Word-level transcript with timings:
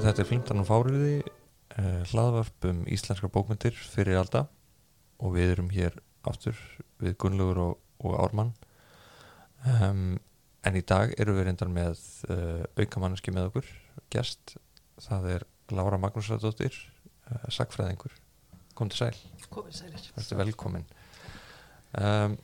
Þetta 0.00 0.22
er 0.22 0.26
Flimtan 0.30 0.62
og 0.62 0.64
Fáriði, 0.64 1.16
uh, 1.76 2.00
hlaðvarp 2.08 2.66
um 2.70 2.78
íslenskar 2.88 3.28
bókmyndir 3.34 3.74
fyrir 3.76 4.16
alda 4.16 4.46
og 5.20 5.34
við 5.34 5.50
erum 5.52 5.66
hér 5.74 5.98
aftur 6.24 6.56
við 7.02 7.18
Gunnlaugur 7.20 7.58
og, 7.60 7.74
og 8.00 8.14
Ármann. 8.22 8.54
Um, 9.68 10.14
en 10.64 10.78
í 10.78 10.82
dag 10.88 11.12
erum 11.20 11.36
við 11.36 11.50
reyndar 11.50 11.68
með 11.74 12.00
uh, 12.32 12.62
aukamanniski 12.80 13.34
með 13.36 13.50
okkur, 13.50 13.68
gest. 14.14 14.54
Það 15.04 15.28
er 15.34 15.44
Lára 15.76 15.98
Magnúsradóttir, 16.00 16.78
uh, 17.28 17.44
sagfræðingur. 17.52 18.14
Kom 18.78 18.88
til 18.88 19.02
sæl, 19.02 19.20
komið 19.52 19.82
sælir 19.82 20.40
velkomin. 20.40 20.86
Um, 22.00 22.38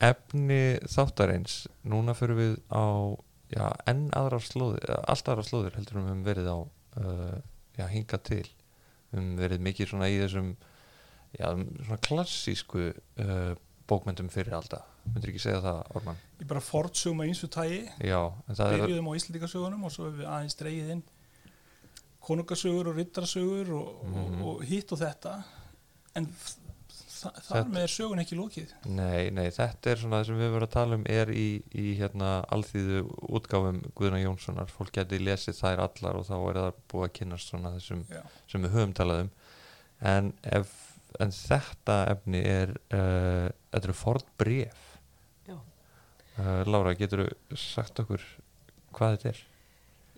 efni 0.00 0.78
þáttarins, 0.88 1.66
núna 1.84 2.16
fyrir 2.16 2.40
við 2.40 2.56
á 2.72 3.12
já, 3.52 3.68
enn 3.92 4.08
aðrar 4.16 4.48
slóðir, 4.48 4.88
allt 5.04 5.28
aðrar 5.28 5.48
slóðir 5.50 5.76
heldur 5.76 6.00
um 6.00 6.08
við 6.08 6.14
höfum 6.14 6.26
verið 6.30 6.48
á 6.48 6.58
uh, 7.00 7.36
já, 7.78 7.86
hinga 7.90 8.18
til. 8.26 8.44
Höfum 9.12 9.34
verið 9.38 9.62
mikið 9.62 9.90
svona 9.92 10.08
í 10.10 10.18
þessum 10.22 10.52
já, 11.38 11.46
svona 11.54 12.00
klassísku 12.02 12.88
uh, 12.92 13.54
bókmyndum 13.90 14.30
fyrir 14.32 14.54
alltaf. 14.58 14.86
Myndir 15.04 15.34
ekki 15.34 15.42
segja 15.44 15.60
það, 15.60 15.80
Orman? 15.98 16.20
Ég 16.40 16.46
bara 16.48 16.62
fortsugum 16.64 17.20
að 17.20 17.28
eins 17.28 17.42
og 17.44 17.50
tægi, 17.52 17.80
það 18.00 18.70
er 18.72 18.78
byrjuðum 18.86 19.10
á 19.12 19.16
Íslandikasögunum 19.18 19.82
og 19.84 19.92
svo 19.92 20.06
hefur 20.08 20.22
við 20.22 20.30
aðeins 20.32 20.56
dreigið 20.56 20.92
inn 20.94 21.02
konungasögur 22.24 22.88
og 22.88 22.96
riddarasögur 22.96 23.72
og, 23.76 23.88
Mhm. 24.08 24.42
og, 24.42 24.48
og 24.56 24.62
hitt 24.64 24.92
og 24.92 24.98
þetta 25.02 25.34
en 26.16 26.28
þar 27.24 27.42
Þetta- 27.48 27.72
með 27.74 27.82
er 27.86 27.92
sögun 27.94 28.20
ekki 28.22 28.36
lókið. 28.38 28.72
Nei, 28.86 29.30
nei, 29.34 29.46
þetta 29.54 29.90
er 29.92 30.00
svona 30.00 30.20
það 30.20 30.26
sem 30.28 30.38
við 30.42 30.52
verið 30.54 30.66
að 30.68 30.74
tala 30.76 30.98
um 30.98 31.04
er 31.14 31.32
í, 31.34 31.46
í 31.74 31.86
hérna 31.98 32.30
alþýðu 32.54 33.02
útgáfum 33.38 33.78
Guðna 33.98 34.20
Jónssonar, 34.22 34.72
fólk 34.72 34.92
geti 34.98 35.18
lesið 35.22 35.58
þær 35.60 35.82
allar 35.88 36.18
og 36.20 36.26
þá 36.28 36.34
er 36.38 36.60
það 36.62 36.80
búið 36.92 37.06
að 37.08 37.14
kynast 37.20 37.52
svona 37.52 37.74
þessum 37.76 38.04
Já. 38.10 38.22
sem 38.52 38.62
við 38.66 38.74
höfum 38.76 38.94
talað 39.00 39.22
um 39.24 39.30
en, 40.14 40.32
ef, 40.60 40.74
en 41.20 41.30
þetta 41.30 41.98
efni 42.14 42.42
er 42.44 42.74
uh, 42.92 43.48
þetta 43.72 43.84
eru 43.88 43.96
ford 43.96 44.26
bref 44.40 44.84
Já. 45.48 45.56
uh, 46.38 46.62
Lára, 46.68 46.94
getur 46.98 47.24
þú 47.50 47.56
sagt 47.56 48.00
okkur 48.04 48.22
hvað 48.94 49.16
þetta 49.16 49.32
er? 49.34 49.42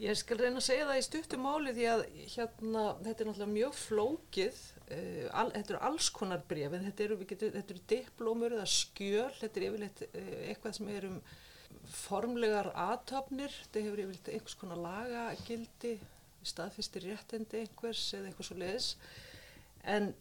Ég 0.01 0.19
skal 0.19 0.39
reyna 0.41 0.61
að 0.61 0.67
segja 0.67 0.89
það 0.89 0.99
í 1.01 1.05
stuttum 1.07 1.47
máli 1.47 1.73
því 1.77 1.87
að 1.89 2.03
hérna, 2.35 2.83
þetta 3.05 3.23
er 3.23 3.31
náttúrulega 3.31 3.53
mjög 3.53 3.79
flókið 3.81 4.59
uh, 4.61 5.25
al, 5.41 5.47
þetta 5.55 5.73
eru 5.73 5.81
alls 5.89 6.11
konar 6.19 6.45
bref 6.51 6.77
en 6.77 6.85
þetta 6.91 7.07
eru, 7.07 7.19
eru 7.63 7.85
diplómur 7.93 8.57
eða 8.59 8.69
skjöl, 8.71 9.31
þetta 9.41 9.61
er 9.61 9.69
yfirleitt 9.71 10.05
uh, 10.11 10.35
eitthvað 10.51 10.77
sem 10.79 10.93
er 10.93 11.09
um 11.09 11.17
formlegar 11.87 12.69
aðtöfnir, 12.75 13.57
þetta 13.63 13.87
hefur 13.87 14.05
yfirleitt 14.05 14.31
einhvers 14.35 14.61
konar 14.61 14.83
lagagildi 14.85 15.97
staðfistir 16.47 17.09
réttendi 17.09 17.65
einhvers 17.65 18.05
eða 18.15 18.31
eitthvað 18.31 18.49
svo 18.51 18.61
leiðis 18.61 18.93
en 19.87 20.13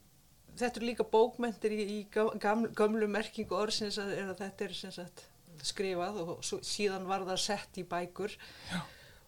þetta 0.56 0.80
eru 0.80 0.90
líka 0.90 1.06
bókmentir 1.10 1.76
í, 1.76 1.84
í 1.84 2.00
gamlu, 2.14 2.72
gamlu 2.78 3.10
merkingu 3.12 3.58
orðsins 3.58 4.00
að, 4.02 4.14
að 4.24 4.36
þetta 4.40 4.68
er 4.68 4.78
sagt 4.80 5.26
skrifað 5.66 6.20
og 6.22 6.34
svo, 6.46 6.60
síðan 6.66 7.08
var 7.10 7.26
það 7.28 7.42
sett 7.44 7.80
í 7.82 7.86
bækur 7.90 8.34
Já. 8.72 8.80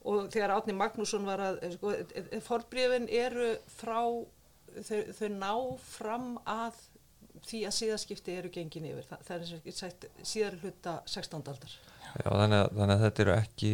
Og 0.07 0.29
þegar 0.34 0.56
Átni 0.56 0.75
Magnússon 0.78 1.28
var 1.28 1.44
að 1.44 1.59
sko, 1.75 1.94
forbrifin 2.45 3.07
eru 3.12 3.53
frá 3.72 4.00
þau, 4.85 5.01
þau 5.18 5.28
ná 5.34 5.51
fram 5.84 6.29
að 6.47 6.79
því 7.47 7.62
að 7.68 7.75
síðaskipti 7.78 8.35
eru 8.40 8.51
gengin 8.53 8.88
yfir. 8.90 9.06
Þa, 9.07 9.19
það 9.28 9.45
er 9.45 9.75
sagt 9.75 10.07
síðari 10.25 10.59
hluta 10.63 10.97
16. 11.06 11.44
aldar. 11.44 11.75
Já, 12.07 12.29
þannig, 12.31 12.57
að, 12.57 12.69
þannig 12.79 12.94
að 12.94 13.03
þetta 13.03 13.23
eru 13.23 13.34
ekki 13.35 13.72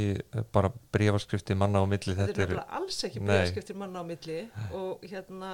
bara 0.55 0.71
brefaskrifti 0.95 1.55
manna 1.55 1.83
á 1.83 1.85
milli 1.87 2.15
þetta 2.17 2.23
er 2.23 2.31
þetta 2.31 2.43
eru, 2.43 2.55
nefnilega 2.57 2.79
alls 2.79 2.99
ekki 3.07 3.21
bregðskiptir 3.23 3.77
manna 3.79 4.01
á 4.01 4.05
milli 4.09 4.37
og 4.79 5.05
hérna 5.05 5.51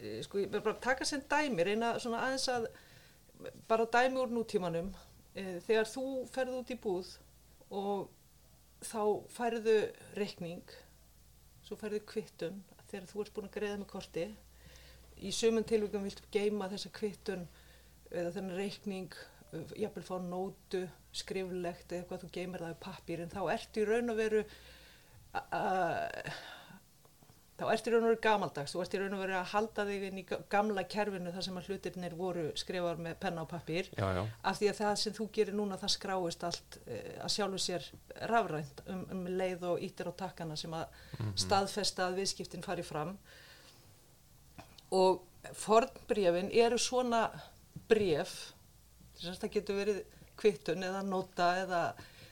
eh, 0.00 0.16
sko 0.24 0.40
ég 0.40 0.48
vil 0.54 0.62
bara 0.64 0.80
taka 0.82 1.06
sem 1.06 1.22
dæmi 1.30 1.66
reyna 1.68 1.92
svona 2.00 2.24
aðeins 2.26 2.48
að 2.54 2.68
bara 3.70 3.86
dæmi 3.92 4.22
úr 4.24 4.32
nútímanum. 4.34 4.90
Eh, 5.38 5.58
þegar 5.66 5.90
þú 5.92 6.06
ferð 6.32 6.58
út 6.62 6.72
í 6.74 6.78
búð 6.82 7.12
og 7.68 8.08
þá 8.84 9.02
færðu 9.34 9.78
reikning 10.18 10.74
svo 11.66 11.78
færðu 11.80 12.02
kvittun 12.08 12.60
þegar 12.88 13.08
þú 13.10 13.22
ert 13.22 13.34
búin 13.36 13.48
að 13.48 13.56
greiða 13.58 13.80
með 13.80 13.90
korti. 13.92 14.26
Í 15.18 15.32
sömum 15.34 15.66
tilvíkum 15.66 16.06
viltu 16.06 16.28
geima 16.32 16.68
þessa 16.70 16.92
kvittun 16.94 17.48
eða 18.08 18.32
þennan 18.36 18.56
reikning 18.56 19.16
jafnvel 19.76 20.04
fá 20.04 20.16
nótu 20.22 20.82
skriflegt 21.16 21.92
eða 21.92 22.02
eitthvað 22.02 22.24
þú 22.24 22.30
geimir 22.36 22.64
það 22.64 22.74
í 22.74 22.80
pappír 22.84 23.22
en 23.24 23.32
þá 23.32 23.40
ertu 23.54 23.82
í 23.82 23.88
raun 23.88 24.12
og 24.12 24.18
veru 24.18 24.42
uh, 25.40 26.08
þá 27.58 27.64
ertu 27.72 27.90
í 27.90 27.92
raun 27.94 28.04
og 28.06 28.10
veru 28.12 28.20
gamaldags. 28.22 28.72
Þú 28.74 28.80
ert 28.84 28.92
í 28.94 28.98
raun 29.02 29.14
og 29.16 29.22
veru 29.24 29.34
að 29.38 29.48
halda 29.52 29.84
þig 29.88 30.04
inn 30.08 30.18
í 30.20 30.24
ga- 30.28 30.38
gamla 30.54 30.84
kerfinu 30.94 31.32
þar 31.34 31.46
sem 31.46 31.56
að 31.58 31.70
hlutirnir 31.72 32.14
voru 32.18 32.44
skrifar 32.60 33.00
með 33.02 33.16
penna 33.24 33.42
og 33.42 33.48
pappír. 33.50 33.88
Já, 33.98 34.06
já, 34.14 34.22
af 34.52 34.60
því 34.60 34.68
að 34.70 34.78
það 34.82 34.92
sem 35.02 35.16
þú 35.18 35.26
gerir 35.38 35.56
núna 35.58 35.78
það 35.80 35.94
skráist 35.96 36.44
allt 36.46 36.78
uh, 36.84 37.00
að 37.24 37.32
sjálfu 37.34 37.62
sér 37.64 37.88
rafrænt 38.30 38.82
um, 38.86 39.02
um 39.16 39.24
leið 39.40 39.64
og 39.72 39.82
ítir 39.88 40.10
á 40.10 40.12
takkana 40.22 40.56
sem 40.60 40.76
að 40.78 41.00
staðfesta 41.44 42.06
að 42.06 42.20
viðskiptin 42.22 42.62
fari 42.66 42.86
fram. 42.86 43.16
Og 44.94 45.24
fornbrefin 45.58 46.52
eru 46.54 46.78
svona 46.80 47.26
bref 47.88 48.36
það 49.18 49.50
getur 49.56 49.78
verið 49.80 49.98
kvittun 50.38 50.84
eða 50.86 51.02
nota 51.02 51.48
eða 51.64 51.80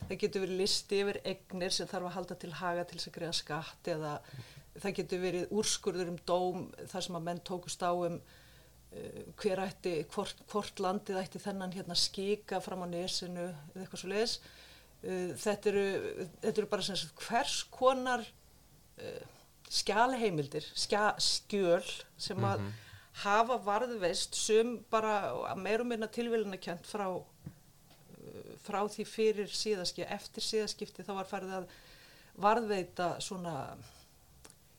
það 0.06 0.19
getur 0.22 0.44
verið 0.44 0.60
listi 0.60 1.00
yfir 1.03 1.19
egnir 1.26 1.75
sem 1.75 1.88
þarf 1.91 2.06
að 2.10 2.14
halda 2.20 2.37
til 2.38 2.53
haga 2.60 2.84
til 2.87 2.98
þess 3.00 3.10
að 3.10 3.16
greiða 3.16 3.37
skatt 3.41 3.91
eða 3.91 4.12
það 4.82 4.97
getur 5.00 5.22
verið 5.22 5.54
úrskurður 5.54 6.12
um 6.12 6.19
dóm 6.28 6.66
þar 6.91 7.06
sem 7.06 7.19
að 7.19 7.26
menn 7.28 7.42
tókust 7.47 7.84
á 7.84 7.92
um 7.92 8.19
uh, 8.19 9.22
hver 9.41 9.62
ætti, 9.66 9.97
hvort, 10.14 10.42
hvort 10.50 10.82
landið 10.82 11.20
ætti 11.22 11.42
þennan 11.42 11.75
hérna 11.76 11.98
skika 11.98 12.60
fram 12.64 12.84
á 12.84 12.88
nesinu 12.91 13.48
eða 13.50 13.84
eitthvað 13.84 14.03
svo 14.03 14.12
leiðis 14.12 14.37
uh, 14.41 15.31
þetta, 15.44 15.72
eru, 15.72 15.87
þetta 16.42 16.62
eru 16.62 16.72
bara 16.75 16.88
sem 16.88 17.00
sagt 17.00 17.25
hvers 17.26 17.60
konar 17.75 18.25
uh, 18.25 19.22
skjálheimildir 19.66 20.66
skja, 20.78 21.08
skjöl 21.22 21.84
sem 22.20 22.44
að 22.47 22.69
hafa 23.25 23.56
varðveist 23.64 24.37
sem 24.37 24.76
bara 24.93 25.56
meir 25.58 25.82
og 25.82 25.88
minna 25.88 26.08
tilvílunarkjönt 26.12 26.87
frá 26.87 27.08
uh, 27.16 27.26
frá 28.66 28.81
því 28.91 29.04
fyrir 29.08 29.53
síðaskipti, 29.53 30.08
eftir 30.14 30.44
síðaskipti 30.44 31.04
þá 31.06 31.12
var 31.20 31.28
farið 31.31 31.58
að 31.60 31.69
varðveita 32.43 33.14
svona 33.25 33.54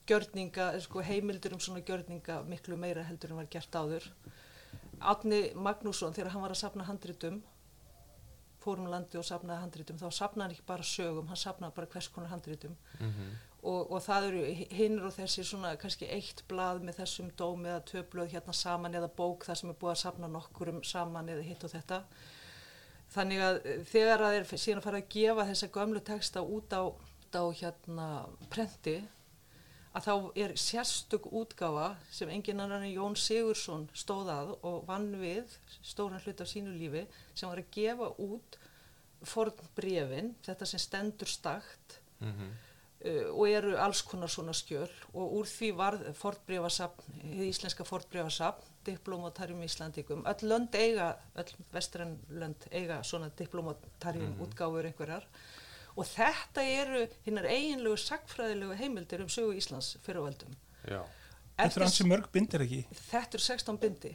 gjörninga, 0.07 0.72
sko, 0.84 1.03
heimildur 1.03 1.57
um 1.57 1.62
svona 1.63 1.84
gjörninga 1.85 2.41
miklu 2.47 2.78
meira 2.79 3.03
heldur 3.07 3.34
en 3.34 3.41
var 3.41 3.51
gert 3.51 3.75
áður. 3.75 4.09
Átni 4.97 5.51
Magnússon 5.53 6.16
þegar 6.16 6.34
hann 6.34 6.45
var 6.45 6.56
að 6.56 6.63
sapna 6.63 6.88
handritum 6.88 7.44
fórum 8.68 8.90
landi 8.91 9.19
og 9.19 9.25
sapnaði 9.28 9.63
handritum 9.63 10.00
þá 10.00 10.07
sapnaði 10.13 10.45
hann 10.45 10.56
ekki 10.56 10.66
bara 10.68 10.88
sögum, 10.88 11.28
hann 11.29 11.40
sapnaði 11.40 11.75
bara 11.78 11.90
hvers 11.94 12.09
konar 12.13 12.31
handritum. 12.34 12.75
Mhm, 13.00 13.35
og, 13.68 13.92
og 13.92 14.01
það 14.06 14.27
eru 14.30 14.42
hinnur 14.77 15.09
og 15.09 15.15
þessi 15.15 15.45
svona 15.48 15.74
kannski 15.81 16.10
eitt 16.13 16.44
blað 16.50 16.83
með 16.86 17.01
þessum 17.01 17.31
dómi 17.39 17.71
eða 17.71 17.86
tvö 17.92 18.03
blöð 18.13 18.33
hérna 18.36 18.56
saman 18.56 18.98
eða 19.00 19.12
bók 19.18 19.48
þar 19.48 19.62
sem 19.62 19.71
er 19.71 19.80
búið 19.81 19.94
að 19.94 20.01
sapna 20.03 20.31
nokkurum 20.31 20.81
saman 20.88 21.31
eða 21.33 21.45
hitt 21.48 21.65
og 21.68 21.74
þetta. 21.74 22.01
Þannig 23.15 23.44
að 23.44 23.60
eh, 23.63 23.83
þegar 23.92 24.25
að 24.27 24.39
er 24.39 24.50
síðan 24.53 24.81
að 24.81 24.88
fara 24.89 25.03
að 25.03 25.12
gefa 25.15 25.48
þessa 25.51 25.71
gömlu 25.77 26.03
texta 26.12 26.44
út 26.44 26.75
á, 26.75 26.83
út 26.92 27.39
á 27.39 27.44
hérna 27.62 28.07
prenti 28.51 28.98
að 29.97 30.05
þá 30.05 30.13
er 30.44 30.53
sérstök 30.61 31.27
útgáfa 31.33 31.88
sem 32.13 32.29
engin 32.29 32.61
annan 32.61 32.85
en 32.85 32.94
Jón 32.94 33.17
Sigursson 33.17 33.88
stóð 33.97 34.29
að 34.33 34.53
og 34.67 34.85
vann 34.88 35.09
við 35.17 35.57
stóran 35.81 36.21
hlut 36.21 36.44
af 36.44 36.51
sínu 36.51 36.75
lífi 36.75 37.03
sem 37.33 37.49
var 37.49 37.61
að 37.61 37.71
gefa 37.73 38.11
út 38.21 38.57
fornbrefin, 39.25 40.35
þetta 40.45 40.69
sem 40.69 40.81
stendur 40.81 41.29
stakt 41.31 41.97
mhm, 42.21 42.51
uh, 43.07 43.27
og 43.33 43.44
eru 43.49 43.75
alls 43.81 44.03
konar 44.05 44.29
svona 44.29 44.53
skjöl. 44.57 44.91
Og 45.17 45.39
úr 45.39 45.49
því 45.49 45.71
varð 45.79 46.07
fornbrefasafn, 46.19 47.19
hið 47.23 47.45
íslenska 47.50 47.88
fornbrefasafn, 47.88 48.73
diplomotarium 48.88 49.65
Íslandikum, 49.65 50.21
öll 50.29 50.47
lönd 50.47 50.77
eiga, 50.77 51.15
öll 51.35 51.55
vestræn 51.73 52.19
lönd 52.29 52.69
eiga 52.71 53.01
svona 53.03 53.31
diplomotarium 53.39 54.38
útgáfur 54.45 54.85
einhverjar 54.88 55.25
og 55.97 56.05
þetta 56.05 56.63
eru 56.63 57.05
hinnar 57.25 57.47
eiginlegu 57.49 57.97
sagfræðilegu 57.97 58.75
heimildir 58.79 59.23
um 59.25 59.29
sögu 59.33 59.55
Íslands 59.57 59.95
fyrir 60.05 60.21
völdum. 60.27 60.53
já, 60.88 61.01
Þetta 61.57 61.79
er 61.79 61.83
hansi 61.88 62.03
mörg 62.05 62.27
bindir 62.31 62.61
ekki. 62.61 62.83
þetta 63.09 63.33
eru 63.39 63.41
16 63.41 63.77
bindi 63.81 64.11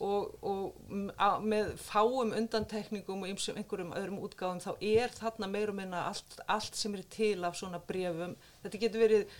og, 0.00 0.30
og 0.40 1.42
með 1.44 1.74
fáum 1.76 2.32
undantekningum 2.38 3.20
og 3.26 3.28
einhverjum 3.28 3.92
öðrum 3.92 4.22
útgáfum 4.24 4.62
þá 4.64 4.70
er 4.80 5.12
þarna 5.12 5.50
meir 5.52 5.68
og 5.68 5.76
minna 5.76 6.06
allt, 6.08 6.38
allt 6.48 6.74
sem 6.80 6.94
er 6.96 7.02
til 7.12 7.44
af 7.44 7.58
svona 7.60 7.82
brefum. 7.84 8.32
Þetta 8.64 8.80
getur 8.80 9.04
verið 9.04 9.36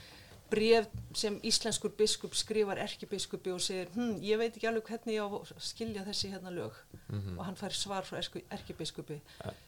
bref 0.55 0.89
sem 1.15 1.37
íslenskur 1.47 1.93
biskup 1.99 2.35
skrifar 2.39 2.79
erkibiskupi 2.83 3.53
og 3.55 3.63
segir 3.63 3.91
hm, 3.95 4.17
ég 4.25 4.39
veit 4.41 4.55
ekki 4.55 4.69
alveg 4.71 4.89
hvernig 4.89 5.17
ég 5.17 5.27
á 5.27 5.29
að 5.29 5.53
skilja 5.63 6.05
þessi 6.07 6.31
hérna 6.33 6.55
lög. 6.55 6.79
Mhm. 7.09 7.37
og 7.39 7.45
hann 7.45 7.59
fær 7.59 7.75
svar 7.77 8.07
frá 8.07 8.19
erkibiskupi. 8.51 9.21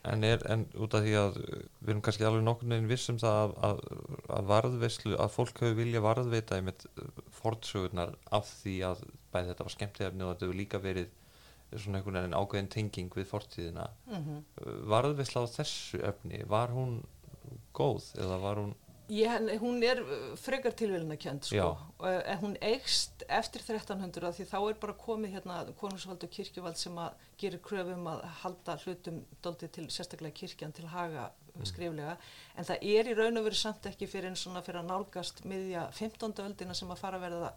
En, 0.04 0.24
er, 0.24 0.40
en 0.50 0.64
út 0.74 0.94
af 0.96 1.04
því 1.04 1.12
að 1.20 1.36
uh, 1.42 1.60
við 1.82 1.92
erum 1.92 2.02
kannski 2.06 2.26
alveg 2.26 2.46
nokkurn 2.46 2.74
veginn 2.74 2.90
viss 2.90 3.10
um 3.12 3.20
það 3.20 3.36
að, 3.42 3.54
að, 3.68 3.82
að 4.38 4.48
varðveislu 4.52 5.18
að 5.20 5.34
fólk 5.34 5.60
hefur 5.62 5.78
vilja 5.80 6.02
varðveita 6.04 6.56
einmitt 6.56 6.86
fortsögurnar 7.36 8.16
af 8.34 8.48
því 8.62 8.76
að 8.88 9.04
bæði 9.34 9.52
þetta 9.52 9.68
var 9.68 9.76
skemmtiðarni 9.76 10.26
og 10.26 10.32
þetta 10.32 10.46
hefur 10.46 10.60
líka 10.62 10.82
verið 10.82 11.12
svona 11.76 12.00
einhvern 12.00 12.20
veginn 12.20 12.38
ágæðin 12.38 12.72
tenging 12.72 13.12
við 13.18 13.28
fortíðina. 13.30 13.90
Mm 14.08 14.40
varðveisla 14.86 15.44
á 15.44 15.54
þessu 15.58 16.00
efni 16.06 16.42
var 16.48 16.72
hún 16.72 17.00
góð 17.76 18.14
eða 18.16 18.38
var 18.42 18.62
hún 18.62 18.74
Ég, 19.08 19.60
hún 19.62 19.78
er 19.86 20.00
uh, 20.02 20.32
frekar 20.40 20.74
tilvílunarkjönd 20.74 21.46
sko. 21.46 21.68
Uh, 22.00 22.16
en 22.26 22.40
hún 22.40 22.56
eikst 22.64 23.22
eftir 23.30 23.62
1300 23.62 24.26
af 24.26 24.34
því 24.34 24.46
þá 24.50 24.56
er 24.58 24.80
bara 24.82 24.96
komið 24.98 25.36
hérna 25.36 25.58
konungsvald 25.78 26.26
og 26.26 26.32
kirkjuvald 26.34 26.80
sem 26.80 26.98
að 26.98 27.22
gerir 27.38 27.62
kröfum 27.62 28.08
að 28.10 28.24
halda 28.42 28.76
hlutum 28.82 29.20
doldið 29.46 29.72
til 29.76 29.86
sérstaklega 29.94 30.34
kirkjan 30.40 30.74
til 30.74 30.88
haga 30.90 31.28
mm. 31.54 31.68
skriflega 31.70 32.16
en 32.58 32.66
það 32.66 32.90
er 32.96 33.12
í 33.12 33.14
raun 33.20 33.38
og 33.38 33.46
veru 33.46 33.60
samt 33.62 33.86
ekki 33.92 34.10
fyrir 34.10 34.32
en 34.32 34.40
svona 34.42 34.64
fyrir 34.66 34.82
að 34.82 34.90
nálgast 34.90 35.44
miðja 35.46 35.86
15. 35.94 36.34
öldina 36.48 36.74
sem 36.74 36.90
að 36.90 37.02
fara 37.04 37.20
að 37.20 37.28
verða 37.28 37.54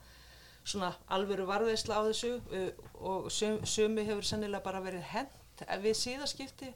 svona 0.69 0.93
alvöru 1.17 1.49
varðveisla 1.49 1.97
á 1.97 2.01
þessu 2.11 2.35
uh, 2.37 2.89
og 3.01 3.29
sumi 3.33 4.05
hefur 4.05 4.27
sennilega 4.27 4.67
bara 4.69 4.85
verið 4.85 5.07
hent 5.15 5.65
við 5.81 5.97
síðaskipti 5.97 6.75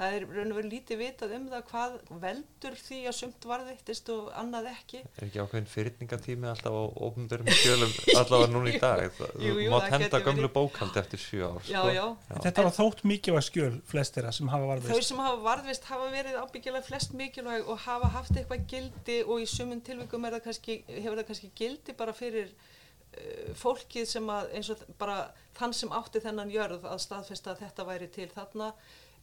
það 0.00 0.14
er 0.16 0.24
raun 0.32 0.52
og 0.54 0.56
veru 0.56 0.70
lítið 0.72 0.98
vitað 1.00 1.32
um 1.36 1.46
það 1.52 1.64
hvað 1.70 1.96
veldur 2.22 2.76
því 2.80 2.98
að 3.10 3.16
sumt 3.18 3.46
varðveittist 3.50 4.10
og 4.14 4.30
annað 4.40 4.68
ekki 4.70 5.00
er 5.04 5.26
ekki 5.26 5.42
ákveðin 5.44 5.68
fyrirningatími 5.74 6.48
alltaf 6.48 6.72
á 6.72 6.82
ofnbjörnum 7.08 7.58
skjölum 7.58 7.92
allavega 8.16 8.48
núna 8.54 8.72
í 8.72 8.80
dag 8.80 9.02
það, 9.18 9.34
Jú, 9.44 9.52
jú, 9.60 9.74
það 9.74 9.86
henda 9.96 10.20
gömlu 10.24 10.46
verið. 10.46 10.54
bókald 10.56 10.96
eftir 11.02 11.22
sjö 11.24 11.50
ár 11.50 11.60
já, 11.68 11.82
sko. 11.82 11.92
já. 11.98 12.06
Þetta 12.46 12.64
var 12.68 12.76
þótt 12.78 13.04
mikilvæg 13.12 13.46
skjöl 13.50 13.76
flestira 13.92 14.32
sem 14.36 14.48
hafa 14.54 14.64
þau 14.64 14.72
varðveist. 14.72 15.10
sem 15.10 15.20
hafa 15.26 15.42
varðvist 15.50 15.88
hafa 15.90 16.08
verið 16.16 16.40
ábyggilega 16.40 16.88
flest 16.88 17.14
mikilvæg 17.20 17.68
og 17.68 17.84
hafa 17.84 18.10
haft 18.16 18.32
eitthvað 18.40 18.64
gildi 18.72 19.20
og 19.26 19.44
í 19.44 19.48
sumun 19.52 19.84
tilvikum 19.84 20.24
er 20.30 20.38
það 20.38 20.46
kannski, 20.48 20.78
hefur 20.96 21.20
það 21.20 21.28
kannski 21.34 21.52
gildi 21.60 21.96
bara 22.00 22.16
fyrir 22.16 22.48
uh, 22.54 23.52
fólkið 23.60 24.08
sem 24.16 24.32
að 24.32 24.50
eins 24.56 24.72
og 24.72 24.82
bara 25.00 25.20
þann 25.60 25.76
sem 25.76 25.92
átti 25.92 26.24
þennan 26.24 26.50
jörð 26.54 26.88
að 26.88 27.04
staðfesta 27.04 27.52
að 27.54 27.64
þetta 27.66 27.88
væri 27.92 28.08
til 28.16 28.30
þarna 28.32 28.72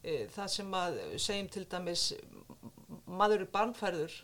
það 0.04 0.50
sem 0.52 0.74
að 0.78 0.98
segjum 1.18 1.48
til 1.52 1.64
dæmis 1.70 2.04
maður 3.08 3.44
er 3.44 3.52
barnfærður 3.52 4.14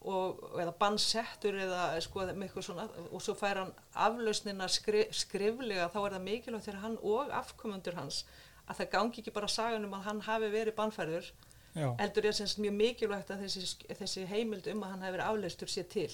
og, 0.00 0.40
eða 0.56 0.72
bannsettur 0.80 1.58
eða 1.60 1.82
sko 2.04 2.24
með 2.30 2.46
eitthvað 2.46 2.66
svona 2.66 2.86
og 3.10 3.22
svo 3.22 3.34
fær 3.38 3.60
hann 3.62 3.72
aflausnina 4.06 4.68
skri, 4.72 5.04
skriflega 5.12 5.90
þá 5.92 6.00
er 6.02 6.16
það 6.16 6.26
mikilvægt 6.26 6.68
fyrir 6.70 6.82
hann 6.84 6.96
og 7.02 7.32
afkomundur 7.36 7.98
hans 7.98 8.24
að 8.66 8.80
það 8.80 8.92
gangi 8.94 9.22
ekki 9.22 9.34
bara 9.36 9.50
sagan 9.50 9.86
um 9.86 9.96
að 9.98 10.06
hann 10.08 10.24
hafi 10.26 10.50
verið 10.52 10.76
bannfærður 10.78 11.30
Já, 11.70 11.86
heldur 12.00 12.26
er 12.26 12.34
semst 12.34 12.58
mjög 12.58 12.74
mikilvægt 12.80 13.30
að 13.30 13.44
þessi, 13.44 13.84
þessi 13.94 14.26
heimild 14.26 14.66
um 14.72 14.80
að 14.82 14.94
hann 14.94 15.04
hafi 15.04 15.16
verið 15.18 15.28
afleistur 15.28 15.70
sé 15.70 15.84
til 15.86 16.10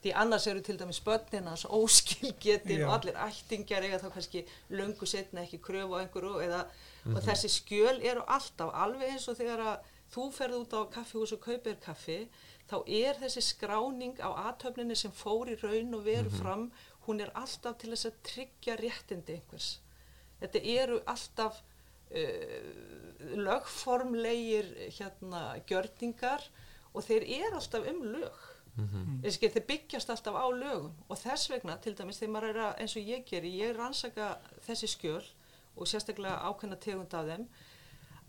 því 0.00 0.12
annars 0.16 0.46
eru 0.48 0.62
til 0.64 0.78
dæmis 0.80 1.00
börnin 1.04 1.48
hans 1.50 1.66
óskilgetin 1.68 2.80
Já. 2.80 2.86
og 2.88 2.94
allir 2.94 3.18
ættingjar 3.20 3.84
eiga 3.84 3.98
þá 4.00 4.12
kannski 4.14 4.44
löngu 4.70 5.06
setna 5.06 5.44
ekki 5.44 5.60
kröfu 5.60 5.96
á 5.96 6.02
einhverju 6.02 6.40
eða, 6.46 6.60
og 7.12 7.20
þessi 7.26 7.50
skjöl 7.52 8.00
eru 8.00 8.24
alltaf 8.26 8.72
alveg 8.84 9.12
eins 9.12 9.28
og 9.28 9.36
þegar 9.40 9.64
að 9.72 9.90
þú 10.14 10.30
ferð 10.34 10.62
út 10.62 10.72
á 10.76 10.80
kaffihús 10.96 11.34
og 11.36 11.42
kaupir 11.44 11.76
kaffi 11.84 12.22
þá 12.70 12.76
er 12.86 13.18
þessi 13.20 13.42
skráning 13.44 14.16
á 14.22 14.30
aðtöfninni 14.50 14.96
sem 14.96 15.12
fór 15.12 15.50
í 15.52 15.58
raun 15.60 15.94
og 15.98 16.06
veru 16.06 16.32
fram 16.32 16.68
hún 17.06 17.20
er 17.20 17.32
alltaf 17.34 17.78
til 17.80 17.92
þess 17.92 18.08
að 18.08 18.20
tryggja 18.28 18.76
réttindi 18.78 19.36
einhvers. 19.36 19.70
Þetta 20.40 20.62
eru 20.76 21.00
alltaf 21.10 21.60
uh, 21.60 22.70
lögformlegir 23.36 24.70
hérna 24.96 25.42
gjörningar 25.68 26.46
og 26.94 27.04
þeir 27.06 27.26
eru 27.40 27.60
alltaf 27.60 27.90
um 27.90 28.02
lög 28.14 28.49
Mm. 28.76 29.18
þeir 29.24 29.66
byggjast 29.66 30.10
alltaf 30.12 30.36
á 30.38 30.46
lögum 30.54 30.92
og 31.08 31.18
þess 31.18 31.50
vegna 31.50 31.76
til 31.82 31.94
dæmis 31.98 32.20
þegar 32.20 32.32
maður 32.32 32.48
er 32.50 32.60
að 32.68 32.78
eins 32.84 32.96
og 32.96 33.10
ég 33.10 33.24
geri, 33.26 33.50
ég 33.60 33.76
rannsaka 33.76 34.28
þessi 34.66 34.88
skjöl 34.94 35.24
og 35.76 35.88
sérstaklega 35.90 36.38
ákveðna 36.46 36.78
tegund 36.80 37.14
af 37.14 37.26
þeim 37.26 37.46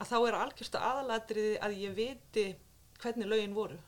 að 0.02 0.10
þá 0.10 0.18
er 0.20 0.38
algjörst 0.40 0.78
aðalatriði 0.80 1.56
að 1.62 1.78
ég 1.78 1.96
viti 1.98 2.46
hvernig 3.02 3.30
lögin 3.30 3.56
voru 3.56 3.80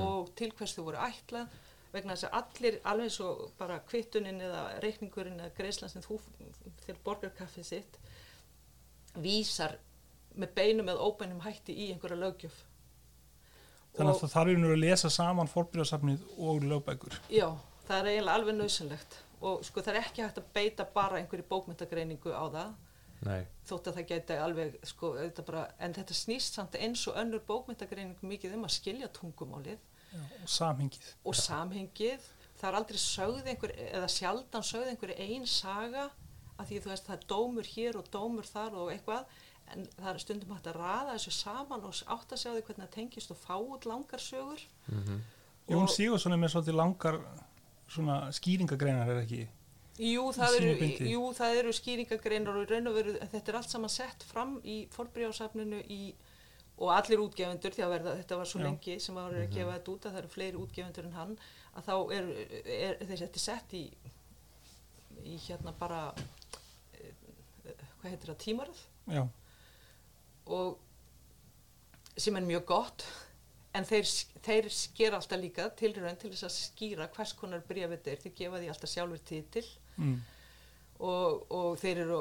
og 0.00 0.32
til 0.34 0.50
hvers 0.58 0.74
þau 0.74 0.84
voru 0.88 1.02
ætlað 1.04 1.52
vegna 1.92 2.16
þess 2.16 2.28
að 2.28 2.38
allir, 2.40 2.78
alveg 2.84 3.12
svo 3.12 3.28
bara 3.58 3.78
kvittunin 3.88 4.42
eða 4.44 4.62
reikningurinn 4.84 5.38
eða 5.40 5.54
greiðslan 5.56 5.92
sem 5.92 6.04
þú 6.04 6.18
til 6.84 6.96
borgarkaffið 7.04 7.68
sitt 7.68 8.00
vísar 9.22 9.78
með 10.38 10.52
beinum 10.58 10.90
eða 10.92 11.06
óbeinum 11.06 11.44
hætti 11.46 11.76
í 11.76 11.92
einhverja 11.92 12.20
löggjöf 12.20 12.58
þannig 13.98 14.12
að 14.14 14.20
það 14.22 14.34
þarf 14.34 14.52
einhverju 14.52 14.76
að 14.76 14.84
lesa 14.84 15.10
saman 15.12 15.50
forbriðarsafnið 15.52 16.26
og 16.38 16.66
lögbækur. 16.70 17.16
Já, 17.34 17.48
það 17.88 17.98
er 17.98 18.10
eiginlega 18.12 18.36
alveg 18.38 18.58
nöðsynlegt 18.58 19.18
og 19.38 19.64
sko 19.66 19.82
það 19.84 19.94
er 19.94 20.00
ekki 20.02 20.24
hægt 20.24 20.40
að 20.40 20.52
beita 20.54 20.86
bara 20.94 21.18
einhverju 21.20 21.46
bókmyndagreiningu 21.50 22.32
á 22.34 22.44
það. 22.54 22.72
Nei, 23.26 23.42
þótt 23.66 23.90
að 23.90 23.98
það 23.98 24.08
geti 24.12 24.38
alveg 24.38 24.74
sko 24.86 25.12
þetta 25.18 25.44
bara, 25.46 25.64
en 25.82 25.94
þetta 25.96 26.14
snýst 26.14 26.58
samt 26.58 26.78
eins 26.78 27.02
og 27.10 27.18
önnur 27.18 27.42
bókmyndagreiningu 27.46 28.30
mikið 28.30 28.54
um 28.58 28.66
að 28.68 28.76
skilja 28.76 29.10
tungumálið. 29.14 29.78
Já, 30.08 30.22
og 30.42 30.50
samhengið. 30.50 31.08
og 31.24 31.36
samhengið. 31.36 32.28
Það 32.58 32.68
er 32.68 32.76
aldrei 32.78 32.98
sögð 33.02 33.50
einhver 33.52 33.74
eða 33.84 34.08
sjaldan 34.10 34.64
sögð 34.66 34.92
einhverju 34.92 35.26
ein 35.26 35.44
saga 35.46 36.08
að 36.58 36.70
því 36.70 36.78
þú 36.82 36.90
veist 36.90 37.06
það 37.06 37.16
er 37.16 37.26
dómur 37.30 37.68
hér 37.74 37.98
og 38.00 38.08
dómur 38.14 38.48
þar 38.48 38.78
og 38.82 38.90
eitthvað 38.90 39.36
en 39.74 39.86
það 39.98 40.10
er 40.14 40.18
stundum 40.22 40.54
hægt 40.56 40.66
að 40.70 40.78
raða 40.80 41.14
þessu 41.16 41.32
saman 41.36 41.84
og 41.88 41.94
átt 42.14 42.32
að 42.32 42.40
sjá 42.42 42.50
því 42.54 42.62
hvernig 42.68 42.84
það 42.86 42.94
tengist 42.96 43.30
og 43.34 43.36
fá 43.42 43.54
út 43.58 43.84
langar 43.90 44.18
sögur. 44.22 44.62
Jón 45.68 45.82
Og- 45.84 45.90
Sigursson 45.92 46.32
er 46.32 46.38
með 46.40 46.54
svolítið 46.54 46.78
langar 46.78 47.20
svona 47.88 48.18
skýringagreinar 48.32 49.08
er 49.08 49.22
ekki. 49.24 49.46
Jú, 49.98 50.28
það 50.32 50.56
eru, 50.60 50.72
jú, 51.10 51.22
það 51.34 51.56
eru 51.58 51.72
skýringagreinar 51.74 52.54
og 52.56 52.62
í 52.62 52.70
raun 52.70 52.86
og 52.86 52.94
veru, 52.94 53.12
þetta 53.18 53.48
er 53.50 53.56
allt 53.58 53.70
saman 53.72 53.90
sett 53.90 54.22
fram 54.22 54.60
í 54.62 54.86
forbriðásafninu 54.94 55.80
í, 55.90 56.12
og 56.78 56.92
allir 56.94 57.18
útgefundur, 57.24 57.74
því 57.74 57.82
að 57.82 57.90
verða, 57.96 58.12
þetta 58.20 58.36
var 58.38 58.46
svo 58.46 58.60
Já. 58.60 58.64
lengi 58.68 58.94
sem 59.02 59.14
var 59.18 59.32
að 59.34 59.48
gefa 59.56 59.72
þetta 59.74 59.90
út 59.96 60.06
að 60.06 60.12
það 60.14 60.18
eru 60.22 60.28
fleiri 60.36 60.60
útgefundur 60.62 61.04
en 61.08 61.16
hann, 61.18 61.32
að 61.74 61.88
þá 61.88 61.94
er, 62.14 62.30
er 62.76 62.94
þessi 63.02 63.24
þetta 63.26 63.42
sett 63.42 63.74
í, 63.74 63.82
í 65.24 65.34
hérna 65.48 65.72
bara, 65.80 66.00
eh, 66.94 67.12
hvað 67.98 68.10
heitir 68.12 68.30
það, 68.30 68.38
tímaröð? 68.44 68.84
Já, 69.10 69.24
og 70.48 72.18
sem 72.18 72.36
er 72.36 72.46
mjög 72.46 72.64
gott 72.68 73.04
en 73.76 73.86
þeir, 73.86 74.08
þeir 74.42 74.68
skera 74.72 75.20
alltaf 75.20 75.40
líka 75.40 75.68
tilraun 75.78 76.18
til 76.18 76.32
þess 76.32 76.48
að 76.48 76.56
skýra 76.56 77.08
hvers 77.14 77.34
konar 77.38 77.62
bréf 77.68 77.92
þetta 77.92 78.12
er, 78.12 78.22
þeir 78.24 78.36
gefa 78.40 78.60
því 78.62 78.72
alltaf 78.72 78.92
sjálfur 78.92 79.22
titil 79.28 79.66
mm. 79.96 80.16
og, 80.98 81.44
og 81.54 81.78
þeir 81.82 82.02
eru 82.06 82.20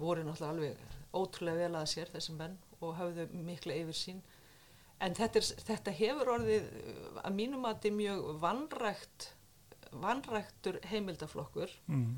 voru 0.00 0.24
náttúrulega 0.26 0.54
alveg 0.54 0.94
ótrúlega 1.14 1.68
vel 1.68 1.78
að 1.78 1.90
sér 1.92 2.10
þessum 2.14 2.40
menn 2.40 2.56
og 2.80 2.96
hafðu 2.98 3.28
mikla 3.46 3.76
yfir 3.84 3.98
sín 3.98 4.22
en 5.04 5.14
þetta, 5.14 5.40
er, 5.40 5.64
þetta 5.68 5.94
hefur 6.00 6.32
orðið 6.38 6.68
að 7.22 7.36
mínum 7.36 7.66
að 7.68 7.76
þetta 7.76 7.90
er 7.90 7.98
mjög 8.00 8.28
vanrækt 8.42 9.30
vanræktur 9.94 10.80
heimildaflokkur 10.90 11.70
Mm. 11.86 12.16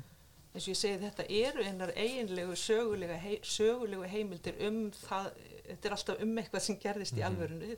Eins 0.57 0.65
og 0.65 0.73
ég 0.73 0.79
segi 0.79 1.01
þetta 1.03 1.25
eru 1.43 1.65
einar 1.65 1.93
eiginlegu 1.93 2.55
sögulega, 2.57 3.17
hei, 3.21 3.37
sögulegu 3.45 4.07
heimildir 4.09 4.57
um 4.67 4.87
það, 4.95 5.29
þetta 5.67 5.89
er 5.89 5.95
alltaf 5.97 6.23
um 6.25 6.41
eitthvað 6.41 6.65
sem 6.65 6.79
gerðist 6.81 7.19
í 7.19 7.25
alvörinu 7.27 7.75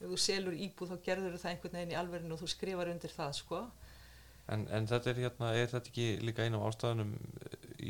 ef 0.00 0.08
þú 0.08 0.18
selur 0.18 0.56
íbúð 0.56 0.94
þá 0.94 1.06
gerður 1.06 1.38
það 1.38 1.52
einhvern 1.52 1.78
veginn 1.78 1.94
í 1.94 2.00
alvörinu 2.00 2.36
og 2.36 2.42
þú 2.42 2.50
skrifar 2.54 2.90
undir 2.90 3.12
það 3.14 3.34
sko. 3.36 3.62
En, 4.50 4.64
en 4.74 4.88
þetta 4.90 5.12
er 5.12 5.20
hérna, 5.20 5.52
er 5.54 5.68
þetta 5.70 5.92
ekki 5.92 6.06
líka 6.24 6.46
einu 6.46 6.58
af 6.58 6.72
ástæðunum? 6.72 7.12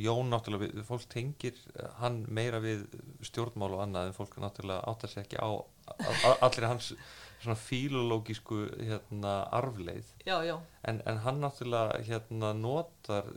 Jón 0.00 0.28
náttúrulega, 0.30 0.84
fólk 0.86 1.06
tengir 1.10 1.56
hann 2.02 2.20
meira 2.28 2.60
við 2.62 2.84
stjórnmál 3.26 3.72
og 3.78 3.84
annað 3.86 4.10
en 4.10 4.18
fólk 4.18 4.36
náttúrulega 4.42 4.84
áttar 4.90 5.10
sig 5.10 5.24
ekki 5.24 5.40
á 5.40 5.50
allir 6.44 6.68
hans 6.68 6.92
svona 7.40 7.56
fílológísku 7.56 8.60
hérna 8.76 9.34
arfleið 9.56 10.08
já, 10.26 10.36
já, 10.44 10.56
en, 10.84 11.02
en 11.08 11.20
hann 11.24 11.40
náttúrulega 11.40 12.00
hérna 12.06 12.52
notar 12.56 13.28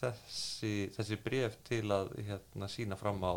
þessi, 0.00 0.90
þessi 0.96 1.18
bref 1.24 1.58
til 1.68 1.84
að 1.92 2.14
hérna 2.28 2.70
sína 2.72 2.96
fram 3.00 3.20
á 3.20 3.34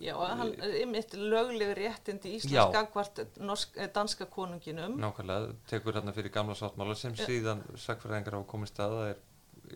já, 0.00 0.14
hann 0.16 0.54
er 0.54 0.76
einmitt 0.80 1.14
lögleg 1.14 1.74
réttindi 1.76 2.36
Já. 2.38 2.68
Íslands 2.70 3.66
eh, 3.76 3.90
danska 3.94 4.26
konunginum 4.30 4.96
nákvæmlega, 5.00 5.56
tekur 5.70 5.98
hérna 5.98 6.14
fyrir 6.16 6.32
gamla 6.34 6.56
sáttmála 6.58 6.96
sem 6.96 7.16
síðan 7.18 7.64
sagfræðingar 7.76 8.38
hafa 8.38 8.48
komist 8.54 8.80
að 8.80 8.96
það 8.96 9.10
er 9.10 9.20